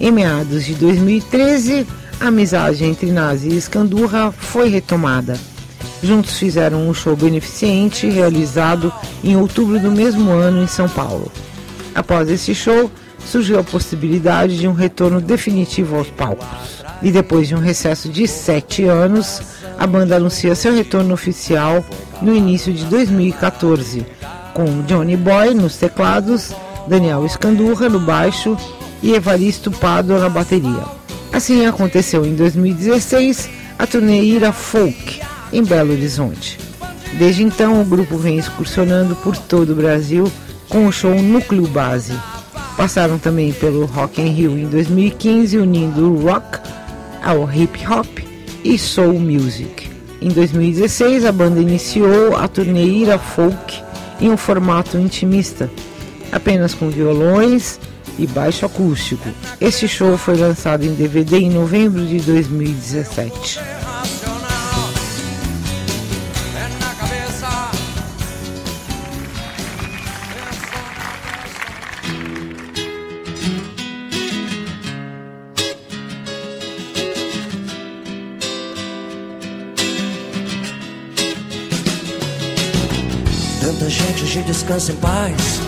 Em 0.00 0.10
meados 0.10 0.64
de 0.64 0.74
2013, 0.74 1.86
a 2.20 2.26
amizade 2.26 2.84
entre 2.84 3.12
Nazi 3.12 3.50
e 3.50 3.56
Escandurra 3.56 4.32
foi 4.32 4.68
retomada. 4.68 5.38
Juntos 6.04 6.36
fizeram 6.36 6.86
um 6.86 6.92
show 6.92 7.16
beneficente 7.16 8.06
realizado 8.06 8.92
em 9.24 9.36
outubro 9.36 9.80
do 9.80 9.90
mesmo 9.90 10.30
ano 10.32 10.62
em 10.62 10.66
São 10.66 10.86
Paulo. 10.86 11.32
Após 11.94 12.28
esse 12.28 12.54
show, 12.54 12.90
surgiu 13.24 13.58
a 13.58 13.64
possibilidade 13.64 14.58
de 14.58 14.68
um 14.68 14.74
retorno 14.74 15.18
definitivo 15.18 15.96
aos 15.96 16.10
palcos. 16.10 16.84
E 17.00 17.10
depois 17.10 17.48
de 17.48 17.54
um 17.54 17.58
recesso 17.58 18.10
de 18.10 18.28
sete 18.28 18.84
anos, 18.84 19.40
a 19.78 19.86
banda 19.86 20.16
anuncia 20.16 20.54
seu 20.54 20.74
retorno 20.74 21.14
oficial 21.14 21.82
no 22.20 22.36
início 22.36 22.70
de 22.70 22.84
2014, 22.84 24.04
com 24.52 24.82
Johnny 24.82 25.16
Boy 25.16 25.54
nos 25.54 25.78
teclados, 25.78 26.52
Daniel 26.86 27.24
Escandurra 27.24 27.88
no 27.88 27.98
baixo 27.98 28.58
e 29.02 29.14
Evaristo 29.14 29.70
Pado 29.70 30.18
na 30.18 30.28
bateria. 30.28 30.84
Assim 31.32 31.64
aconteceu 31.64 32.26
em 32.26 32.34
2016 32.34 33.48
a 33.78 33.86
turnê 33.86 34.20
Ira 34.20 34.52
Folk 34.52 35.32
em 35.54 35.62
Belo 35.62 35.92
Horizonte. 35.92 36.58
Desde 37.16 37.44
então, 37.44 37.80
o 37.80 37.84
grupo 37.84 38.18
vem 38.18 38.38
excursionando 38.38 39.14
por 39.16 39.36
todo 39.36 39.70
o 39.70 39.76
Brasil 39.76 40.30
com 40.68 40.86
o 40.86 40.92
show 40.92 41.14
Núcleo 41.14 41.66
Base. 41.68 42.12
Passaram 42.76 43.18
também 43.18 43.52
pelo 43.52 43.86
Rock 43.86 44.20
in 44.20 44.30
Rio 44.30 44.58
em 44.58 44.66
2015, 44.66 45.56
unindo 45.58 46.12
o 46.12 46.26
rock 46.26 46.58
ao 47.22 47.48
hip 47.50 47.86
hop 47.86 48.18
e 48.64 48.76
soul 48.76 49.20
music. 49.20 49.88
Em 50.20 50.28
2016, 50.28 51.24
a 51.24 51.30
banda 51.30 51.60
iniciou 51.60 52.36
a 52.36 52.48
turnê 52.48 52.84
Ira 52.84 53.18
Folk 53.18 53.80
em 54.20 54.30
um 54.30 54.36
formato 54.36 54.98
intimista, 54.98 55.70
apenas 56.32 56.74
com 56.74 56.90
violões 56.90 57.78
e 58.18 58.26
baixo 58.26 58.66
acústico. 58.66 59.28
Este 59.60 59.86
show 59.86 60.18
foi 60.18 60.36
lançado 60.36 60.84
em 60.84 60.94
DVD 60.94 61.38
em 61.38 61.50
novembro 61.50 62.04
de 62.04 62.18
2017. 62.20 63.83
Descansa 84.64 84.92
em 84.92 84.96
paz. 84.96 85.60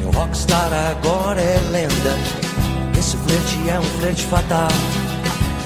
Meu 0.00 0.10
rockstar 0.10 0.70
agora 0.90 1.38
é 1.38 1.60
lenda. 1.70 2.98
Esse 2.98 3.14
flerte 3.18 3.68
é 3.68 3.78
um 3.78 4.00
flerte 4.00 4.24
fatal. 4.24 4.68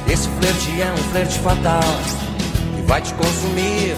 Esse 0.09 0.29
flerte 0.29 0.81
é 0.81 0.93
um 0.93 0.97
flerte 1.13 1.39
fatal. 1.39 1.85
Que 2.75 2.83
vai 2.83 3.01
te 3.01 3.15
consumir 3.15 3.95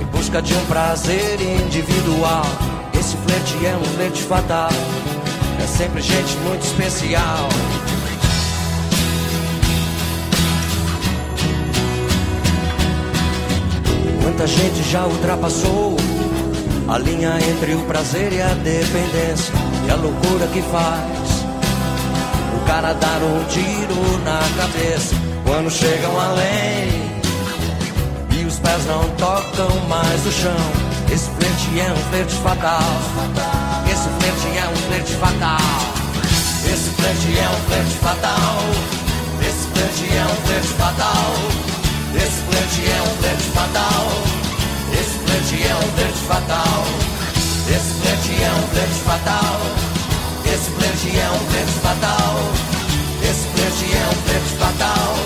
em 0.00 0.04
busca 0.06 0.42
de 0.42 0.54
um 0.54 0.66
prazer 0.66 1.40
individual. 1.40 2.44
Esse 2.98 3.16
flerte 3.18 3.64
é 3.64 3.76
um 3.76 3.84
flerte 3.94 4.22
fatal. 4.22 4.70
É 5.62 5.66
sempre 5.68 6.02
gente 6.02 6.36
muito 6.38 6.62
especial. 6.62 7.48
Quanta 14.20 14.46
gente 14.48 14.82
já 14.90 15.06
ultrapassou 15.06 15.96
a 16.88 16.98
linha 16.98 17.38
entre 17.50 17.74
o 17.74 17.82
prazer 17.86 18.32
e 18.32 18.42
a 18.42 18.54
dependência 18.54 19.54
e 19.86 19.90
a 19.90 19.94
loucura 19.96 20.46
que 20.48 20.60
faz 20.62 21.44
o 22.54 22.66
cara 22.66 22.92
dar 22.92 23.22
um 23.22 23.44
tiro 23.44 24.18
na 24.24 24.40
cabeça 24.56 25.14
quando 25.44 25.70
chegam 25.70 26.20
além 26.20 27.14
e 28.38 28.44
os 28.44 28.58
pés 28.58 28.86
não 28.86 29.08
tocam 29.16 29.70
mais 29.88 30.26
o 30.26 30.32
chão. 30.32 30.56
Esse 31.10 31.30
flerte 31.30 31.80
é 31.80 31.92
um 31.92 32.10
flerte 32.10 32.34
fatal. 32.36 32.80
Esse 33.90 34.08
flerte 34.18 34.58
é 34.58 34.68
um 34.68 34.76
flerte 34.88 35.12
fatal. 35.14 35.58
Esse 36.66 36.90
flerte 36.90 37.38
é 37.38 37.48
um 37.48 37.68
flerte 37.68 37.96
fatal. 37.98 38.58
Esse 39.40 39.68
flerte 39.68 40.16
é 40.16 40.24
um 40.24 40.46
flerte 40.46 40.68
fatal. 40.68 41.34
Esse 42.16 42.42
flerte 42.42 42.90
é 42.90 43.02
um 43.02 43.22
flerte 43.22 43.44
fatal 43.50 44.33
verde 45.34 45.62
é 45.64 45.74
um 45.74 45.96
verde 45.96 46.20
fatal. 46.28 46.84
Esse 47.68 47.94
verde 47.94 48.42
é 48.42 48.52
um 48.52 48.74
verde 48.74 49.00
fatal. 49.00 49.60
Esse 50.44 50.70
verde 50.70 51.18
é 51.18 51.30
um 51.30 51.50
verde 51.50 51.72
fatal. 51.72 52.40
Esse 53.20 53.48
verde 53.56 53.96
é 53.96 54.06
um 54.06 54.30
verde 54.30 54.54
fatal. 54.56 55.16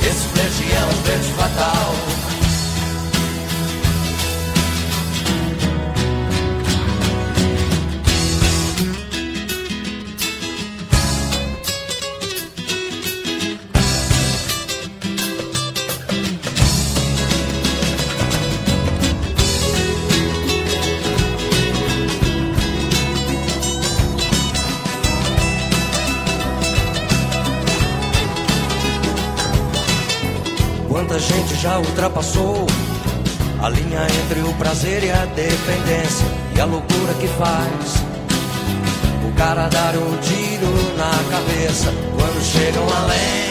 Esse 0.00 0.26
verde 0.34 0.72
é 0.72 0.84
um 0.84 1.02
verde 1.02 1.32
fatal. 1.34 2.25
Ultrapassou 31.78 32.66
a 33.62 33.68
linha 33.68 34.06
entre 34.22 34.40
o 34.40 34.52
prazer 34.54 35.02
e 35.04 35.10
a 35.10 35.24
dependência 35.26 36.26
e 36.54 36.60
a 36.60 36.64
loucura 36.64 37.14
que 37.14 37.28
faz 37.28 38.04
o 39.26 39.32
cara 39.36 39.68
dar 39.68 39.94
um 39.96 40.16
tiro 40.18 40.96
na 40.96 41.10
cabeça 41.30 41.92
quando 42.14 42.44
chegam 42.44 42.84
além 42.96 43.46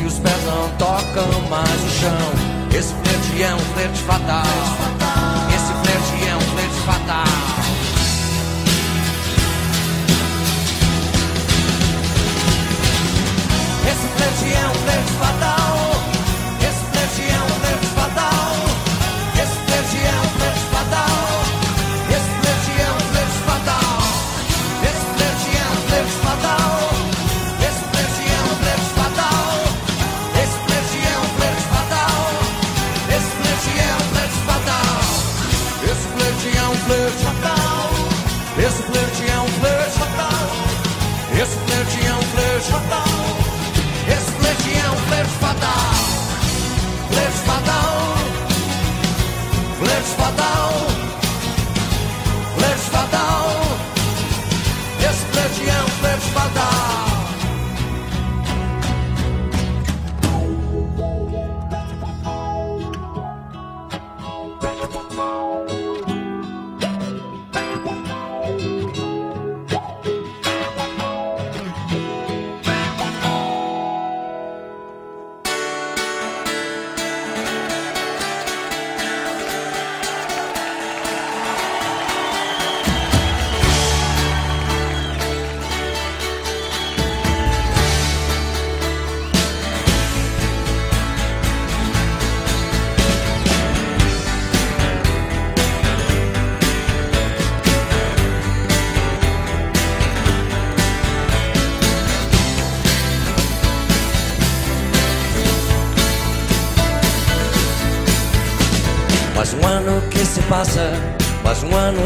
e 0.00 0.06
os 0.06 0.18
pés 0.18 0.44
não 0.44 0.68
tocam 0.78 1.48
mais 1.48 1.84
o 1.84 1.90
chão. 2.00 2.56
Esse 2.76 2.94
flerte 2.94 3.42
é 3.42 3.54
um 3.54 3.58
flerte 3.74 4.02
fatal. 4.02 4.42
Esse 5.54 5.72
flerte 5.82 6.28
é 6.28 6.36
um 6.36 6.40
flerte 6.40 6.80
fatal. 6.84 7.24
Esse 13.90 14.08
flerte 14.16 14.54
é 14.54 14.68
um 14.68 14.74
flerte 14.74 15.15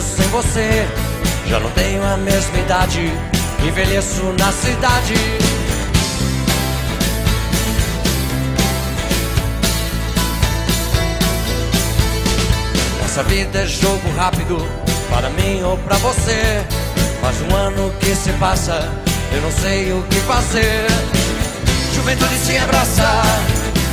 sem 0.00 0.26
você. 0.28 0.86
Já 1.46 1.58
não 1.58 1.70
tenho 1.70 2.02
a 2.04 2.16
mesma 2.16 2.58
idade, 2.58 3.12
envelheço 3.66 4.22
na 4.38 4.52
cidade. 4.52 5.14
Nossa 13.02 13.22
vida 13.24 13.58
é 13.58 13.66
jogo 13.66 14.08
rápido, 14.16 14.56
para 15.10 15.28
mim 15.30 15.62
ou 15.62 15.76
pra 15.78 15.96
você. 15.96 16.64
Mais 17.20 17.36
um 17.42 17.56
ano 17.56 17.92
que 18.00 18.14
se 18.14 18.32
passa, 18.34 18.88
eu 19.32 19.42
não 19.42 19.50
sei 19.50 19.92
o 19.92 20.02
que 20.04 20.16
fazer. 20.20 20.86
Juventude 21.94 22.36
se 22.36 22.56
abraça, 22.56 23.22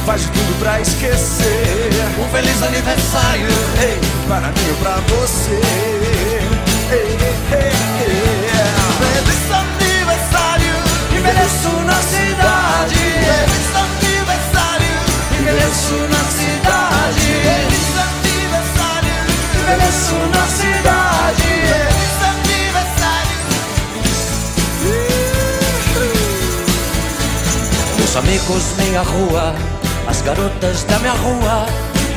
Faz 0.07 0.21
de 0.21 0.29
tudo 0.29 0.57
pra 0.59 0.79
esquecer. 0.79 1.91
um 2.17 2.29
feliz 2.29 2.63
aniversário. 2.63 3.45
Ei, 3.81 3.99
para 4.25 4.47
mim 4.47 4.69
ou 4.69 4.77
pra 4.77 4.95
você. 5.01 5.51
Ei, 5.51 6.95
ei, 6.95 7.17
ei. 7.51 7.75
Feliz 9.01 9.51
aniversário. 9.51 10.75
Envelheço 11.11 11.71
na 11.83 11.95
cidade. 11.95 12.95
Feliz 12.95 13.67
aniversário. 13.75 14.95
Envelheço 15.41 15.97
na 16.07 16.23
cidade. 16.31 17.27
Feliz 17.43 17.91
aniversário. 18.07 19.11
Envelheço 19.59 20.15
na 20.31 20.45
cidade. 20.47 21.51
Feliz 21.67 22.15
aniversário. 22.31 23.37
Meus 27.97 28.15
amigos, 28.15 28.63
minha 28.77 29.01
rua, 29.01 29.53
garotas 30.27 30.83
da 30.83 30.99
minha 30.99 31.13
rua. 31.13 31.65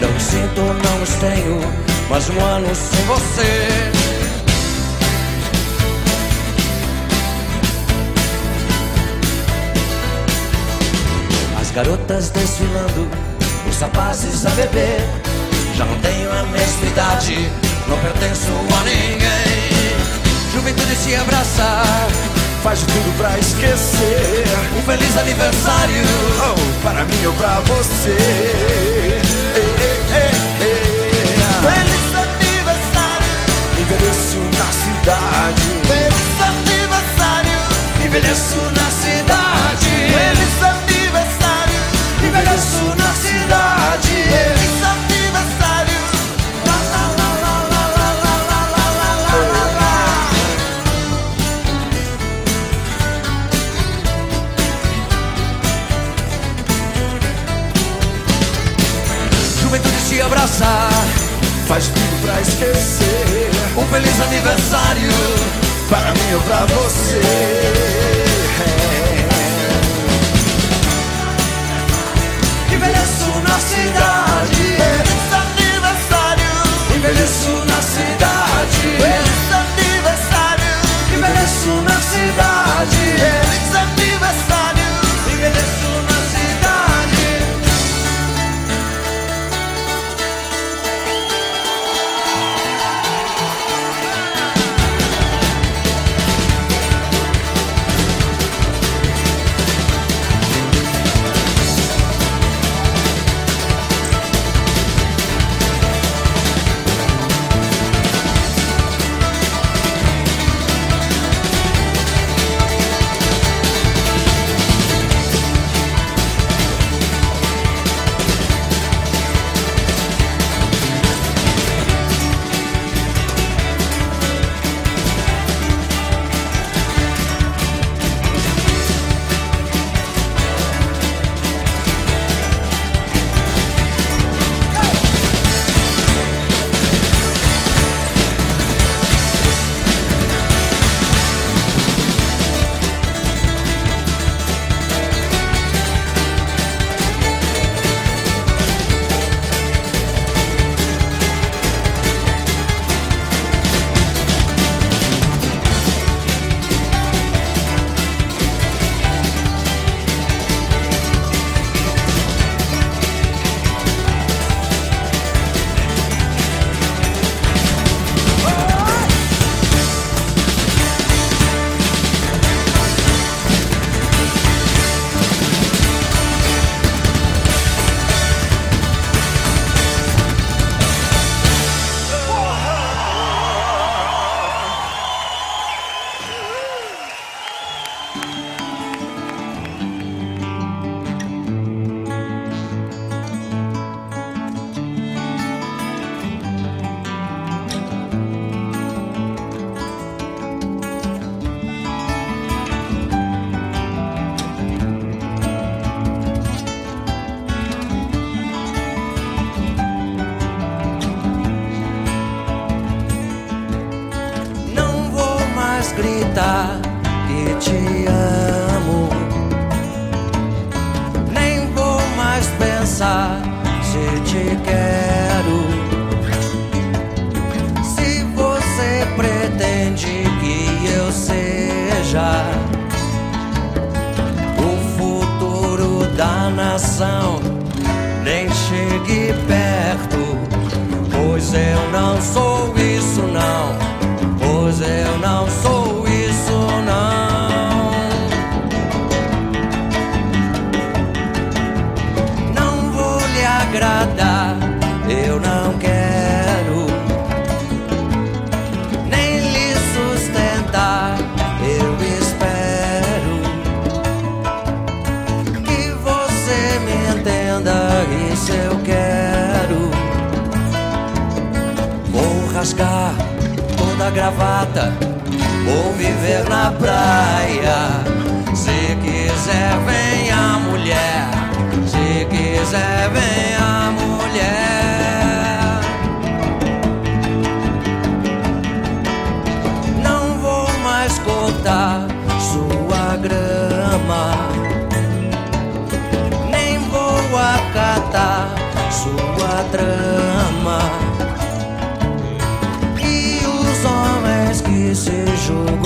Não 0.01 0.19
sinto, 0.19 0.61
não 0.61 1.03
os 1.03 1.11
tenho, 1.21 1.61
mas 2.09 2.29
um 2.29 2.45
ano 2.45 2.75
sem 2.75 3.05
você. 3.05 3.69
As 11.61 11.71
garotas 11.71 12.31
desfilando, 12.31 13.09
os 13.69 13.81
rapazes 13.81 14.45
a 14.45 14.51
beber. 14.51 15.03
Já 15.77 15.85
não 15.85 15.97
tenho 16.01 16.33
a 16.33 16.43
mesma 16.47 16.87
idade, 16.87 17.49
não 17.87 17.97
pertenço 17.99 18.51
a 18.77 18.85
ninguém. 18.85 19.71
Juventude 20.53 20.97
se 20.97 21.15
abraçar, 21.15 22.09
Faz 22.63 22.81
de 22.81 22.87
tudo 22.87 23.17
pra 23.17 23.39
esquecer. 23.39 24.45
um 24.77 24.83
feliz 24.83 25.17
aniversário. 25.17 26.03
Oh, 26.45 26.83
para 26.83 27.05
mim 27.07 27.27
ou 27.27 27.33
pra 27.33 27.61
você. 27.61 28.11
Ei, 28.11 29.21
ei, 29.57 29.75
ei, 30.13 30.31
ei. 30.61 31.11
Feliz 31.63 32.15
aniversário. 32.21 33.33
Envelheço 33.81 34.39
na 34.59 34.69
cidade. 34.77 35.63
Feliz 35.89 36.41
aniversário. 36.51 37.59
Envelheço 38.05 38.61
na 38.77 38.91
cidade. 38.91 39.91
Feliz 40.13 40.63
aniversário. 40.63 41.81
Envelheço 42.23 42.85
na 42.99 43.11
cidade. 43.15 44.60
Faz 61.67 61.87
tudo 61.89 62.23
pra 62.23 62.39
esquecer. 62.41 63.51
um 63.79 63.87
feliz 63.87 64.21
aniversário. 64.21 65.11
Para 65.89 66.13
mim 66.13 66.35
ou 66.35 66.41
pra 66.43 66.67
você. 66.67 68.20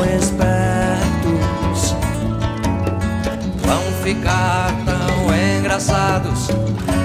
espertos 0.07 1.95
vão 3.65 3.83
ficar 4.03 4.73
tão 4.85 5.59
engraçados 5.59 6.49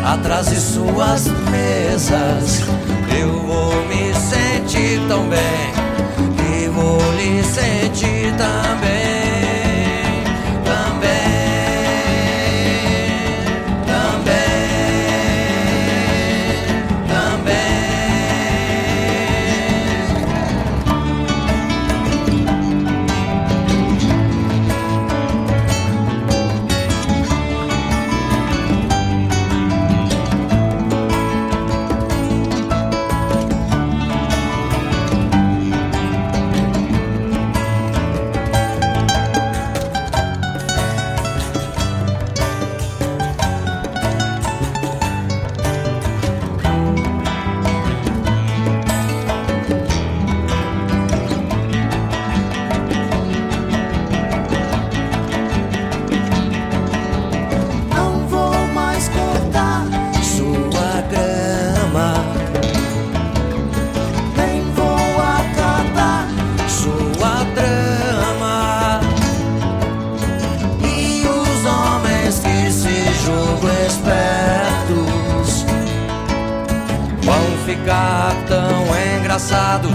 atrás 0.06 0.50
de 0.50 0.60
suas 0.60 1.28
mesas. 1.52 2.62
Eu 3.20 3.32
vou 3.42 3.86
me 3.88 4.14
sentir 4.14 5.00
tão 5.08 5.28
bem 5.28 5.74
e 6.48 6.68
vou 6.68 7.00
lhe 7.14 7.44
sentir 7.44 8.34
também. 8.38 9.19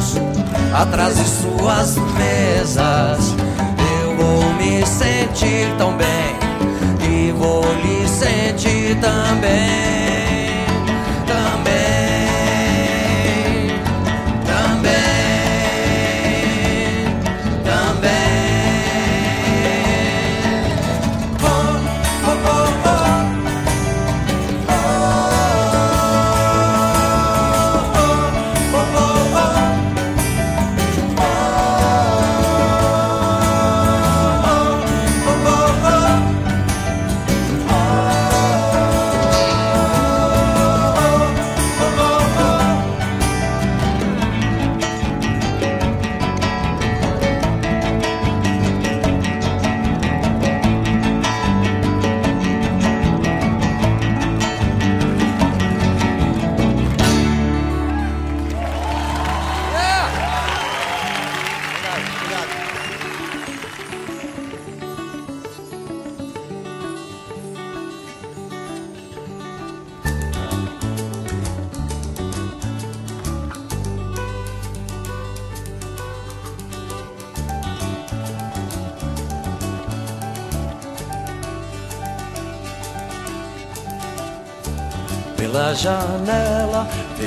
olhos, 0.04 0.14
atrás 0.74 1.16
de 1.16 1.24
suas 1.24 1.96
mesas. 1.96 3.34
Eu 4.02 4.16
vou 4.16 4.52
me 4.54 4.84
sentir 4.86 5.74
tão 5.78 5.96
bem 5.96 6.36
e 7.10 7.32
vou 7.32 7.62
lhe 7.62 8.08
sentir 8.08 8.96
também. 9.00 10.23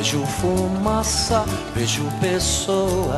Vejo 0.09 0.25
fumaça, 0.25 1.43
vejo 1.75 2.09
pessoas. 2.21 3.11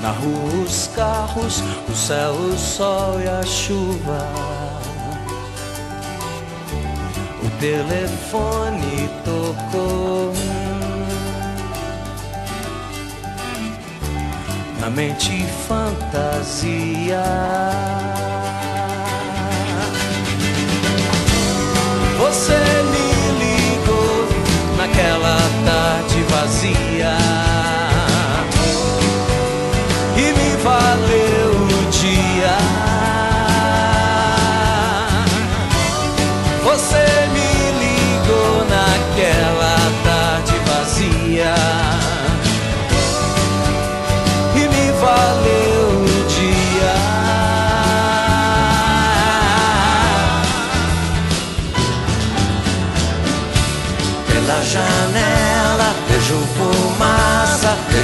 Na 0.00 0.12
rua 0.12 0.64
os 0.64 0.86
carros, 0.96 1.62
o 1.86 1.94
céu, 1.94 2.32
o 2.32 2.56
sol 2.56 3.20
e 3.20 3.28
a 3.28 3.42
chuva. 3.42 4.26
O 7.44 7.50
telefone 7.60 9.10
tocou. 9.26 10.32
Na 14.80 14.88
mente 14.88 15.44
fantasia. 15.68 17.20
Você 22.20 22.59
naquela 24.90 25.36
tarde 25.64 26.22
vazia. 26.24 27.19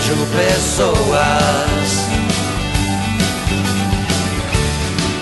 Vejo 0.06 0.26
pessoas. 0.26 1.90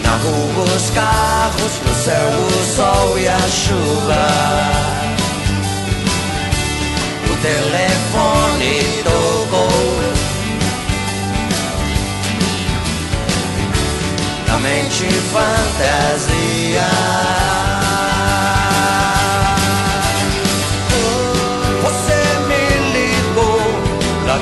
Na 0.03 0.17
rua 0.17 0.65
os 0.65 0.91
carros, 0.91 1.73
no 1.87 1.95
céu 1.95 2.29
o 2.29 2.77
sol 2.77 3.19
e 3.19 3.29
a 3.29 3.39
chuva. 3.39 4.27
O 7.31 7.37
telefone 7.43 9.03
tocou. 9.05 10.03
Na 14.47 14.59
mente 14.59 15.07
fantasia. 15.33 16.85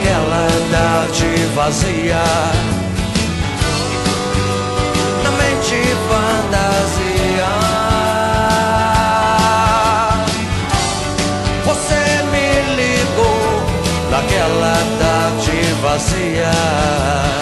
Daquela 0.03 0.49
tarde 0.71 1.47
vazia. 1.55 2.23
Na 5.23 5.31
mente 5.31 5.79
fantasia. 6.09 7.53
Você 11.65 12.03
me 12.33 12.47
ligou 12.77 13.63
daquela 14.11 14.77
tarde 14.99 15.73
vazia. 15.81 17.42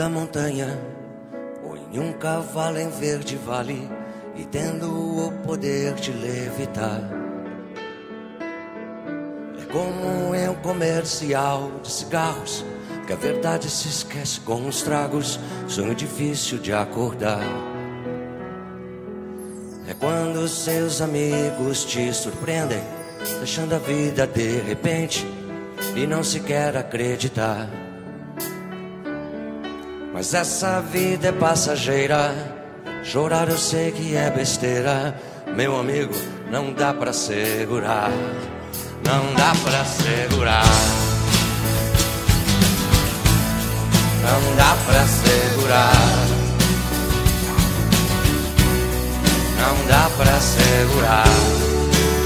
Da 0.00 0.08
montanha, 0.08 0.80
em 1.92 1.98
um 1.98 2.14
cavalo 2.14 2.78
em 2.78 2.88
verde 2.88 3.36
vale, 3.36 3.86
e 4.34 4.46
tendo 4.46 4.86
o 4.88 5.30
poder 5.44 5.92
de 5.92 6.10
levitar. 6.10 7.02
É 9.60 9.64
como 9.70 10.34
em 10.34 10.48
um 10.48 10.54
comercial 10.54 11.70
de 11.82 11.92
cigarros, 11.92 12.64
que 13.06 13.12
a 13.12 13.16
verdade 13.16 13.68
se 13.68 13.88
esquece 13.88 14.40
com 14.40 14.66
os 14.66 14.80
tragos, 14.80 15.38
sonho 15.68 15.94
difícil 15.94 16.56
de 16.56 16.72
acordar. 16.72 17.44
É 19.86 19.92
quando 19.92 20.48
seus 20.48 21.02
amigos 21.02 21.84
te 21.84 22.10
surpreendem, 22.14 22.82
deixando 23.38 23.74
a 23.74 23.78
vida 23.78 24.26
de 24.26 24.60
repente, 24.62 25.26
e 25.94 26.06
não 26.06 26.24
se 26.24 26.40
quer 26.40 26.74
acreditar. 26.74 27.89
Mas 30.20 30.34
essa 30.34 30.82
vida 30.82 31.28
é 31.28 31.32
passageira. 31.32 32.34
Chorar 33.02 33.48
eu 33.48 33.56
sei 33.56 33.90
que 33.90 34.14
é 34.14 34.30
besteira. 34.30 35.18
Meu 35.56 35.80
amigo, 35.80 36.12
não 36.50 36.74
dá 36.74 36.92
pra 36.92 37.10
segurar. 37.10 38.10
Não 39.02 39.34
dá 39.34 39.52
pra 39.64 39.82
segurar. 39.82 40.62
Não 44.22 44.56
dá 44.56 44.76
pra 44.84 45.06
segurar. 45.06 45.92
Não 49.58 49.86
dá 49.86 50.10
pra 50.18 50.38
segurar. 50.38 51.24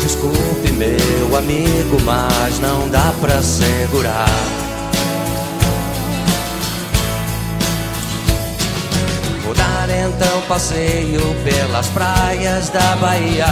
Desculpe, 0.03 0.73
meu 0.73 1.37
amigo, 1.37 2.01
mas 2.05 2.59
não 2.59 2.89
dá 2.89 3.15
pra 3.21 3.41
segurar. 3.41 4.54
Então 10.07 10.41
passeio 10.43 11.21
pelas 11.45 11.87
praias 11.89 12.69
da 12.69 12.97
Bahia, 12.97 13.47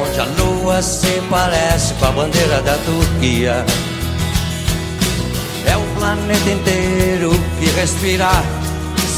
onde 0.00 0.20
a 0.20 0.24
lua 0.38 0.80
se 0.80 1.20
parece 1.28 1.94
com 1.94 2.06
a 2.06 2.12
bandeira 2.12 2.62
da 2.62 2.74
Turquia. 2.78 3.64
É 5.66 5.76
o 5.76 5.82
planeta 5.98 6.50
inteiro 6.50 7.30
que 7.58 7.66
respira, 7.80 8.30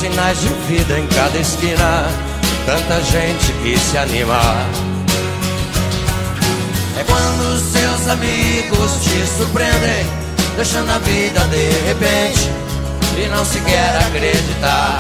sinais 0.01 0.41
de 0.41 0.49
vida 0.67 0.99
em 0.99 1.07
cada 1.09 1.39
esquina, 1.39 2.07
tanta 2.65 3.03
gente 3.03 3.53
que 3.63 3.79
se 3.79 3.99
anima. 3.99 4.41
É 6.99 7.05
quando 7.05 7.59
seus 7.61 8.09
amigos 8.09 9.03
te 9.03 9.27
surpreendem, 9.37 10.07
deixando 10.57 10.91
a 10.91 10.99
vida 10.99 11.41
de 11.49 11.71
repente 11.87 12.51
e 13.19 13.29
não 13.29 13.45
se 13.45 13.61
quer 13.61 13.97
acreditar. 14.07 14.97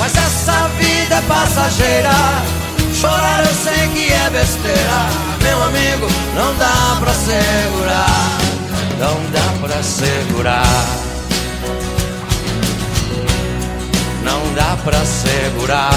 Mas 0.00 0.16
essa 0.16 0.66
vida 0.78 1.16
é 1.16 1.20
passageira. 1.28 2.10
Chorar 2.98 3.44
eu 3.46 3.54
sei 3.54 3.88
que 3.88 4.10
é 4.10 4.30
besteira. 4.30 5.00
Meu 5.42 5.62
amigo, 5.62 6.08
não 6.34 6.54
dá 6.56 6.96
pra 6.98 7.12
segurar. 7.12 8.38
Não 8.98 9.30
dá 9.30 9.60
pra 9.60 9.82
segurar. 9.82 10.86
Não 14.24 14.54
dá 14.54 14.76
pra 14.82 15.04
segurar. 15.04 15.90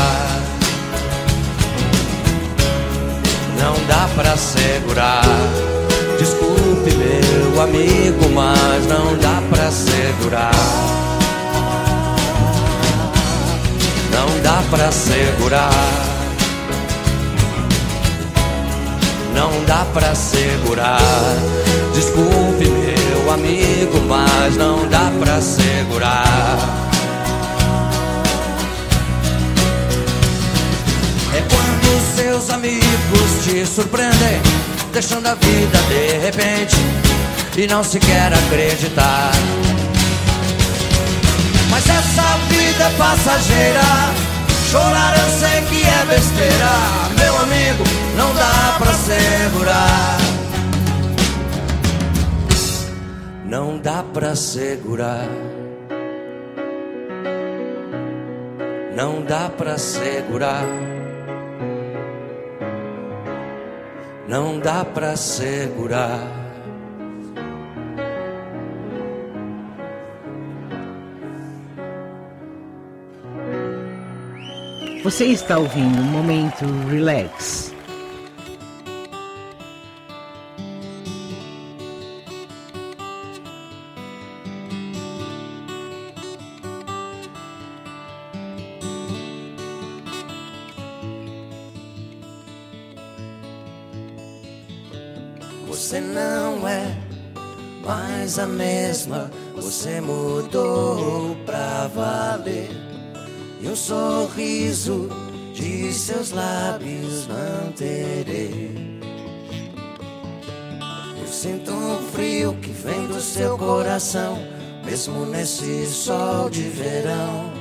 Não 3.58 3.74
dá 3.88 4.10
pra 4.16 4.36
segurar. 4.36 5.24
Desculpe, 6.20 6.92
meu 6.92 7.62
amigo, 7.62 8.30
mas 8.34 8.86
não 8.86 9.16
dá 9.18 9.42
pra 9.50 9.72
segurar. 9.72 10.52
pra 14.70 14.92
segurar. 14.92 15.70
Não 19.34 19.64
dá 19.66 19.86
pra 19.94 20.14
segurar. 20.16 21.00
Desculpe, 21.94 22.68
meu 22.68 23.32
amigo, 23.32 24.02
mas 24.08 24.56
não 24.58 24.88
dá 24.88 25.12
pra 25.20 25.42
segurar. 25.42 26.58
É 31.36 31.42
quando 31.42 32.16
seus 32.16 32.50
amigos 32.50 33.44
te 33.44 33.66
surpreendem, 33.66 34.42
deixando 34.92 35.28
a 35.28 35.36
vida 35.36 35.80
de 35.90 36.18
repente 36.20 36.78
e 37.58 37.68
não 37.68 37.84
se 37.84 38.00
quer 38.00 38.34
acreditar. 38.34 39.32
Mas 41.70 41.90
essa 41.90 42.38
vida 42.50 42.84
é 42.84 42.90
passageira 42.98 44.23
chorar 44.74 45.16
eu 45.20 45.30
sei 45.30 45.62
que 45.70 45.88
é 45.88 46.06
besteira, 46.06 46.74
meu 47.20 47.38
amigo, 47.38 47.84
não 48.18 48.34
dá 48.34 48.76
pra 48.80 48.94
segurar. 48.94 50.18
Não 53.46 53.78
dá 53.78 54.04
pra 54.12 54.36
segurar. 54.36 55.28
Não 58.96 59.22
dá 59.22 59.48
pra 59.50 59.78
segurar. 59.78 60.66
Não 64.28 64.60
dá 64.60 64.84
pra 64.84 65.16
segurar. 65.16 66.43
Você 75.04 75.26
está 75.26 75.58
ouvindo 75.58 76.00
o 76.00 76.06
Momento 76.06 76.64
Relax. 76.90 77.74
Você 95.68 96.00
não 96.00 96.66
é 96.66 96.98
mais 97.86 98.40
a 98.40 98.48
mesma, 98.48 99.30
você 99.54 100.00
mudou 100.00 101.36
pra 101.46 101.88
valer. 101.94 102.83
E 103.64 103.70
um 103.70 103.76
sorriso 103.78 105.08
de 105.54 105.94
seus 105.94 106.32
lábios 106.32 107.28
manterei. 107.28 109.00
Eu 111.18 111.28
sinto 111.28 111.72
um 111.72 112.00
frio 112.12 112.58
que 112.62 112.72
vem 112.72 113.08
do 113.08 113.22
seu 113.22 113.58
coração, 113.58 114.38
mesmo 114.84 115.26
nesse 115.26 115.86
sol 115.86 116.50
de 116.50 116.64
verão. 116.64 117.54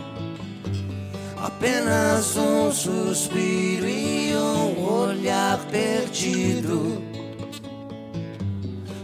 Apenas 1.37 2.37
um 2.37 2.73
suspiro 2.73 3.87
e 3.89 4.35
um 4.35 4.85
olhar 4.85 5.65
perdido. 5.67 7.01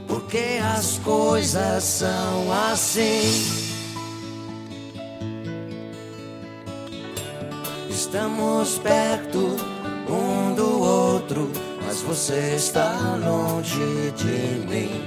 Porque 0.08 0.58
as 0.76 0.98
coisas 0.98 1.84
são 1.84 2.52
assim. 2.72 3.67
Estamos 8.10 8.78
perto 8.78 9.54
um 10.08 10.54
do 10.54 10.80
outro, 10.80 11.52
mas 11.84 12.00
você 12.00 12.54
está 12.56 12.90
longe 13.22 14.10
de 14.16 14.66
mim. 14.66 15.04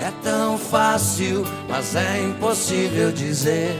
É 0.00 0.10
tão 0.24 0.58
fácil, 0.58 1.44
mas 1.68 1.94
é 1.94 2.20
impossível 2.24 3.12
dizer. 3.12 3.72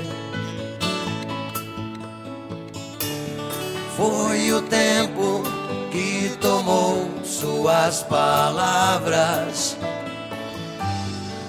Foi 3.96 4.52
o 4.52 4.62
tempo 4.62 5.42
que 5.90 6.36
tomou 6.40 7.10
suas 7.24 8.04
palavras. 8.04 9.76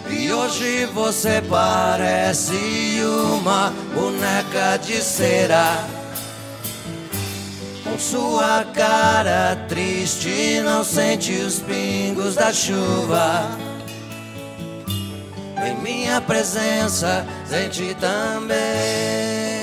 E 0.10 0.34
hoje 0.34 0.86
você 0.88 1.40
parece 1.48 3.00
uma 3.04 3.72
boneca 3.94 4.78
de 4.78 5.00
cera. 5.04 5.99
Sua 8.00 8.64
cara 8.74 9.58
triste, 9.68 10.62
não 10.64 10.86
sente 10.86 11.34
os 11.34 11.60
pingos 11.60 12.34
da 12.34 12.54
chuva. 12.54 13.50
Em 15.68 15.76
minha 15.84 16.22
presença, 16.22 17.26
sente 17.46 17.94
também. 17.96 19.59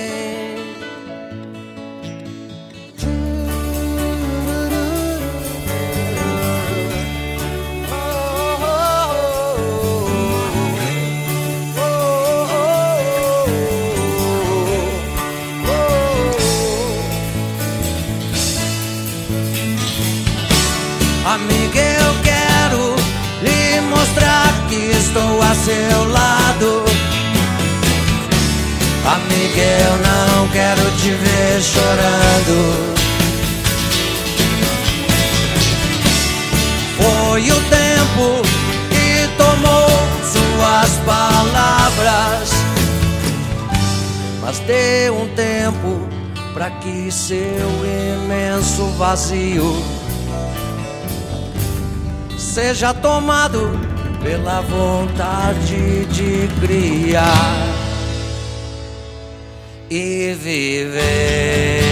Estou 25.17 25.43
a 25.43 25.55
seu 25.55 26.09
lado. 26.11 26.85
Amiga, 29.07 29.63
eu 29.63 29.97
não 29.99 30.49
quero 30.49 30.83
te 30.97 31.11
ver 31.11 31.63
chorando. 31.63 32.97
Foi 36.99 37.51
o 37.51 37.61
tempo 37.71 38.43
que 38.91 39.29
tomou 39.39 39.89
suas 40.33 40.91
palavras. 41.07 42.51
Mas 44.43 44.59
deu 44.61 45.17
um 45.17 45.29
tempo 45.35 46.09
para 46.53 46.71
que 46.71 47.11
seu 47.11 47.39
imenso 47.85 48.87
vazio 48.99 49.83
seja 52.39 52.95
tomado 52.95 53.96
pela 54.27 54.61
vontade 54.61 56.05
de 56.07 56.49
criar 56.61 57.69
e 59.89 60.35
viver. 60.35 61.86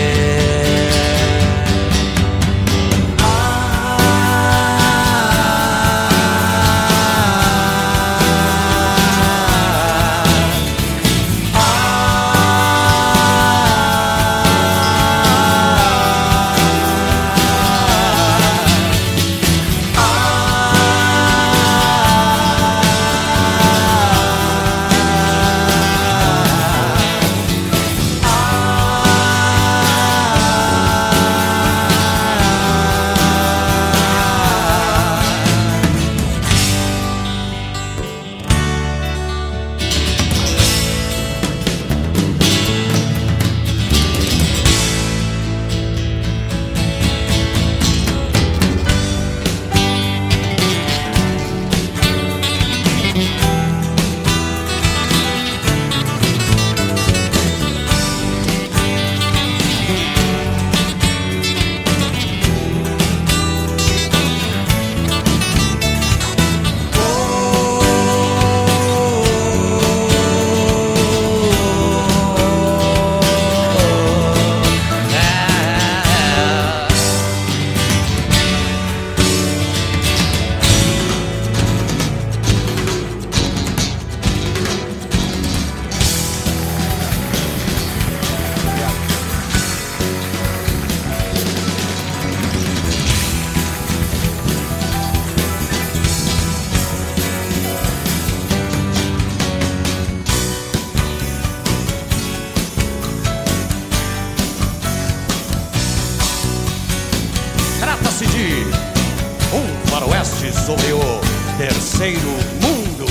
sobre 110.64 110.94
o 110.94 111.20
terceiro 111.58 112.30
mundo. 112.62 113.04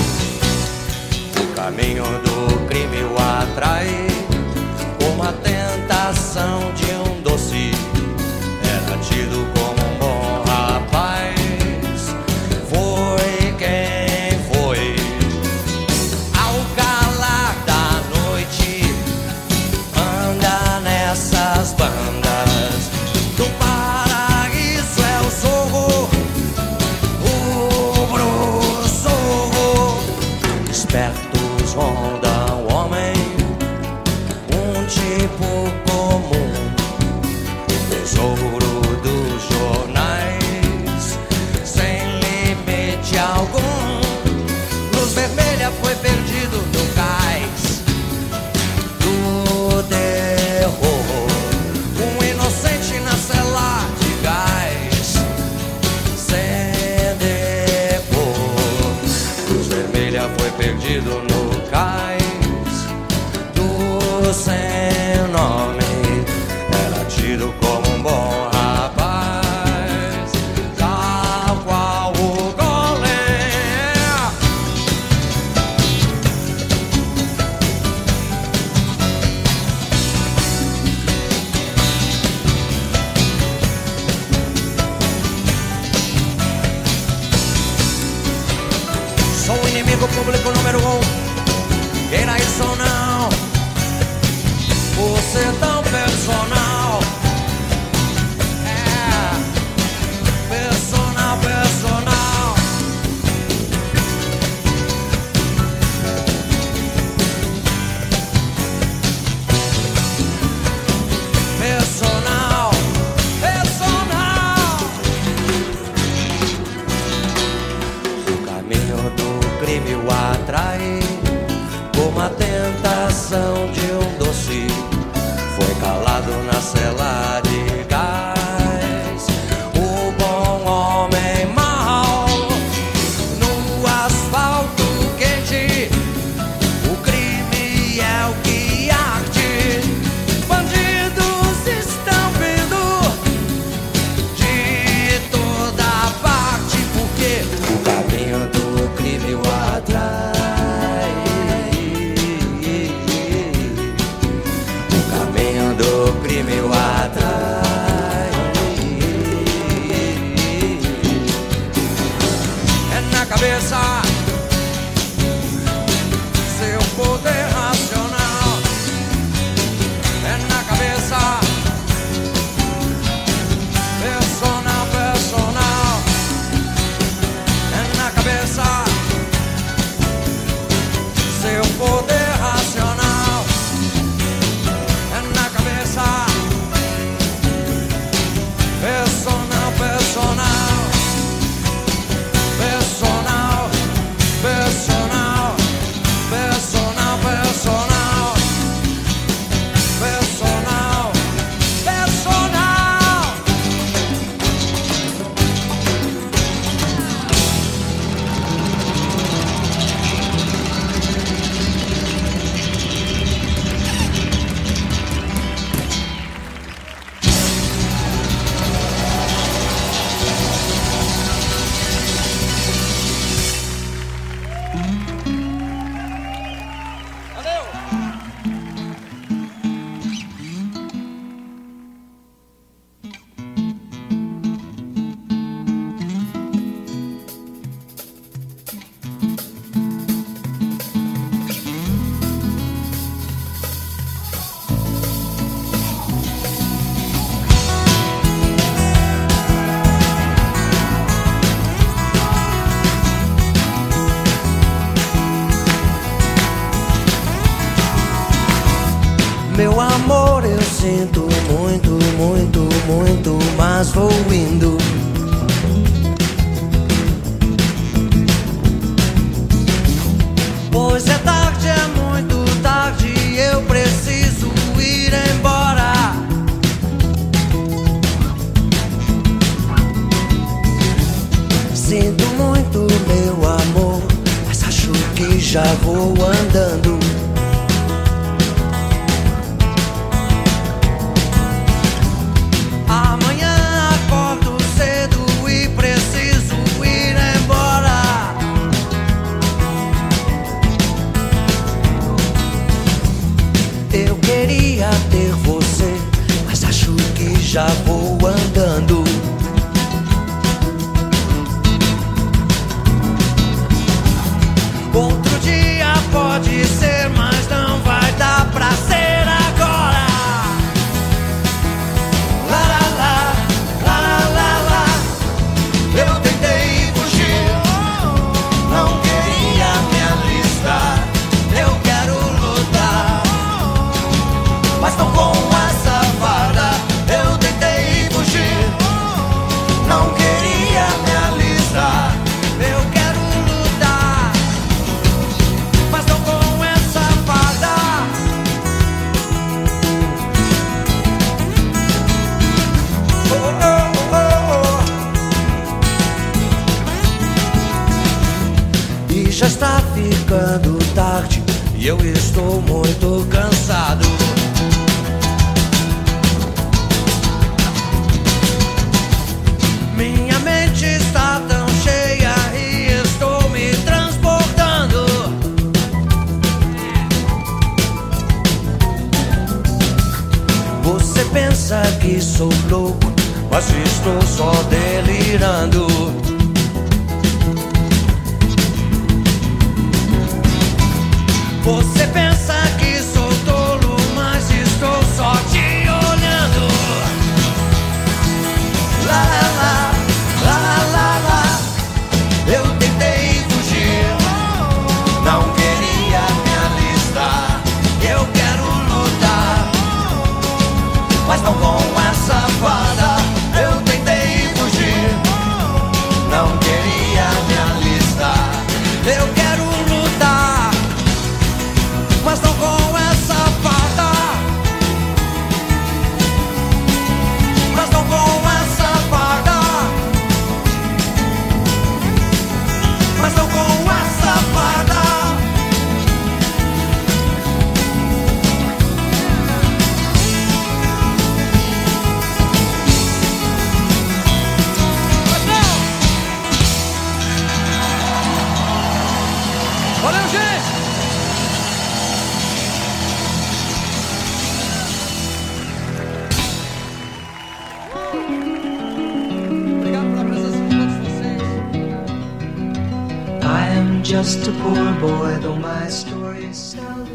O 1.39 1.55
caminho 1.55 2.03
do 2.03 2.67
crime 2.67 3.03
o 3.03 3.15
atrai, 3.15 4.07
uma 5.13 5.31
tentação 5.33 6.73
de 6.73 6.92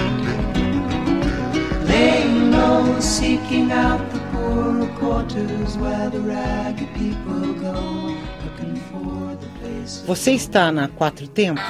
Laying 1.87 2.51
low, 2.51 2.99
seeking 2.99 3.71
out 3.71 4.11
the 4.11 4.21
poorer 4.33 4.89
quarters 4.99 5.77
where 5.77 6.09
the 6.09 6.21
ragged 6.21 6.89
people 6.95 7.53
go, 7.61 8.17
looking 8.43 8.77
for 8.89 9.37
the 9.37 9.49
place. 9.61 10.03
Você 10.07 10.33
está 10.33 10.73
na 10.73 10.89
Quatro 10.89 11.29
Tempos? 11.29 11.63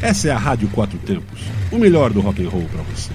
Essa 0.00 0.28
é 0.28 0.30
a 0.30 0.38
Rádio 0.38 0.66
Quatro 0.70 0.98
Tempos, 1.00 1.42
o 1.70 1.76
melhor 1.76 2.10
do 2.10 2.22
rock 2.22 2.42
and 2.42 2.48
roll 2.48 2.66
para 2.72 2.82
você. 2.84 3.12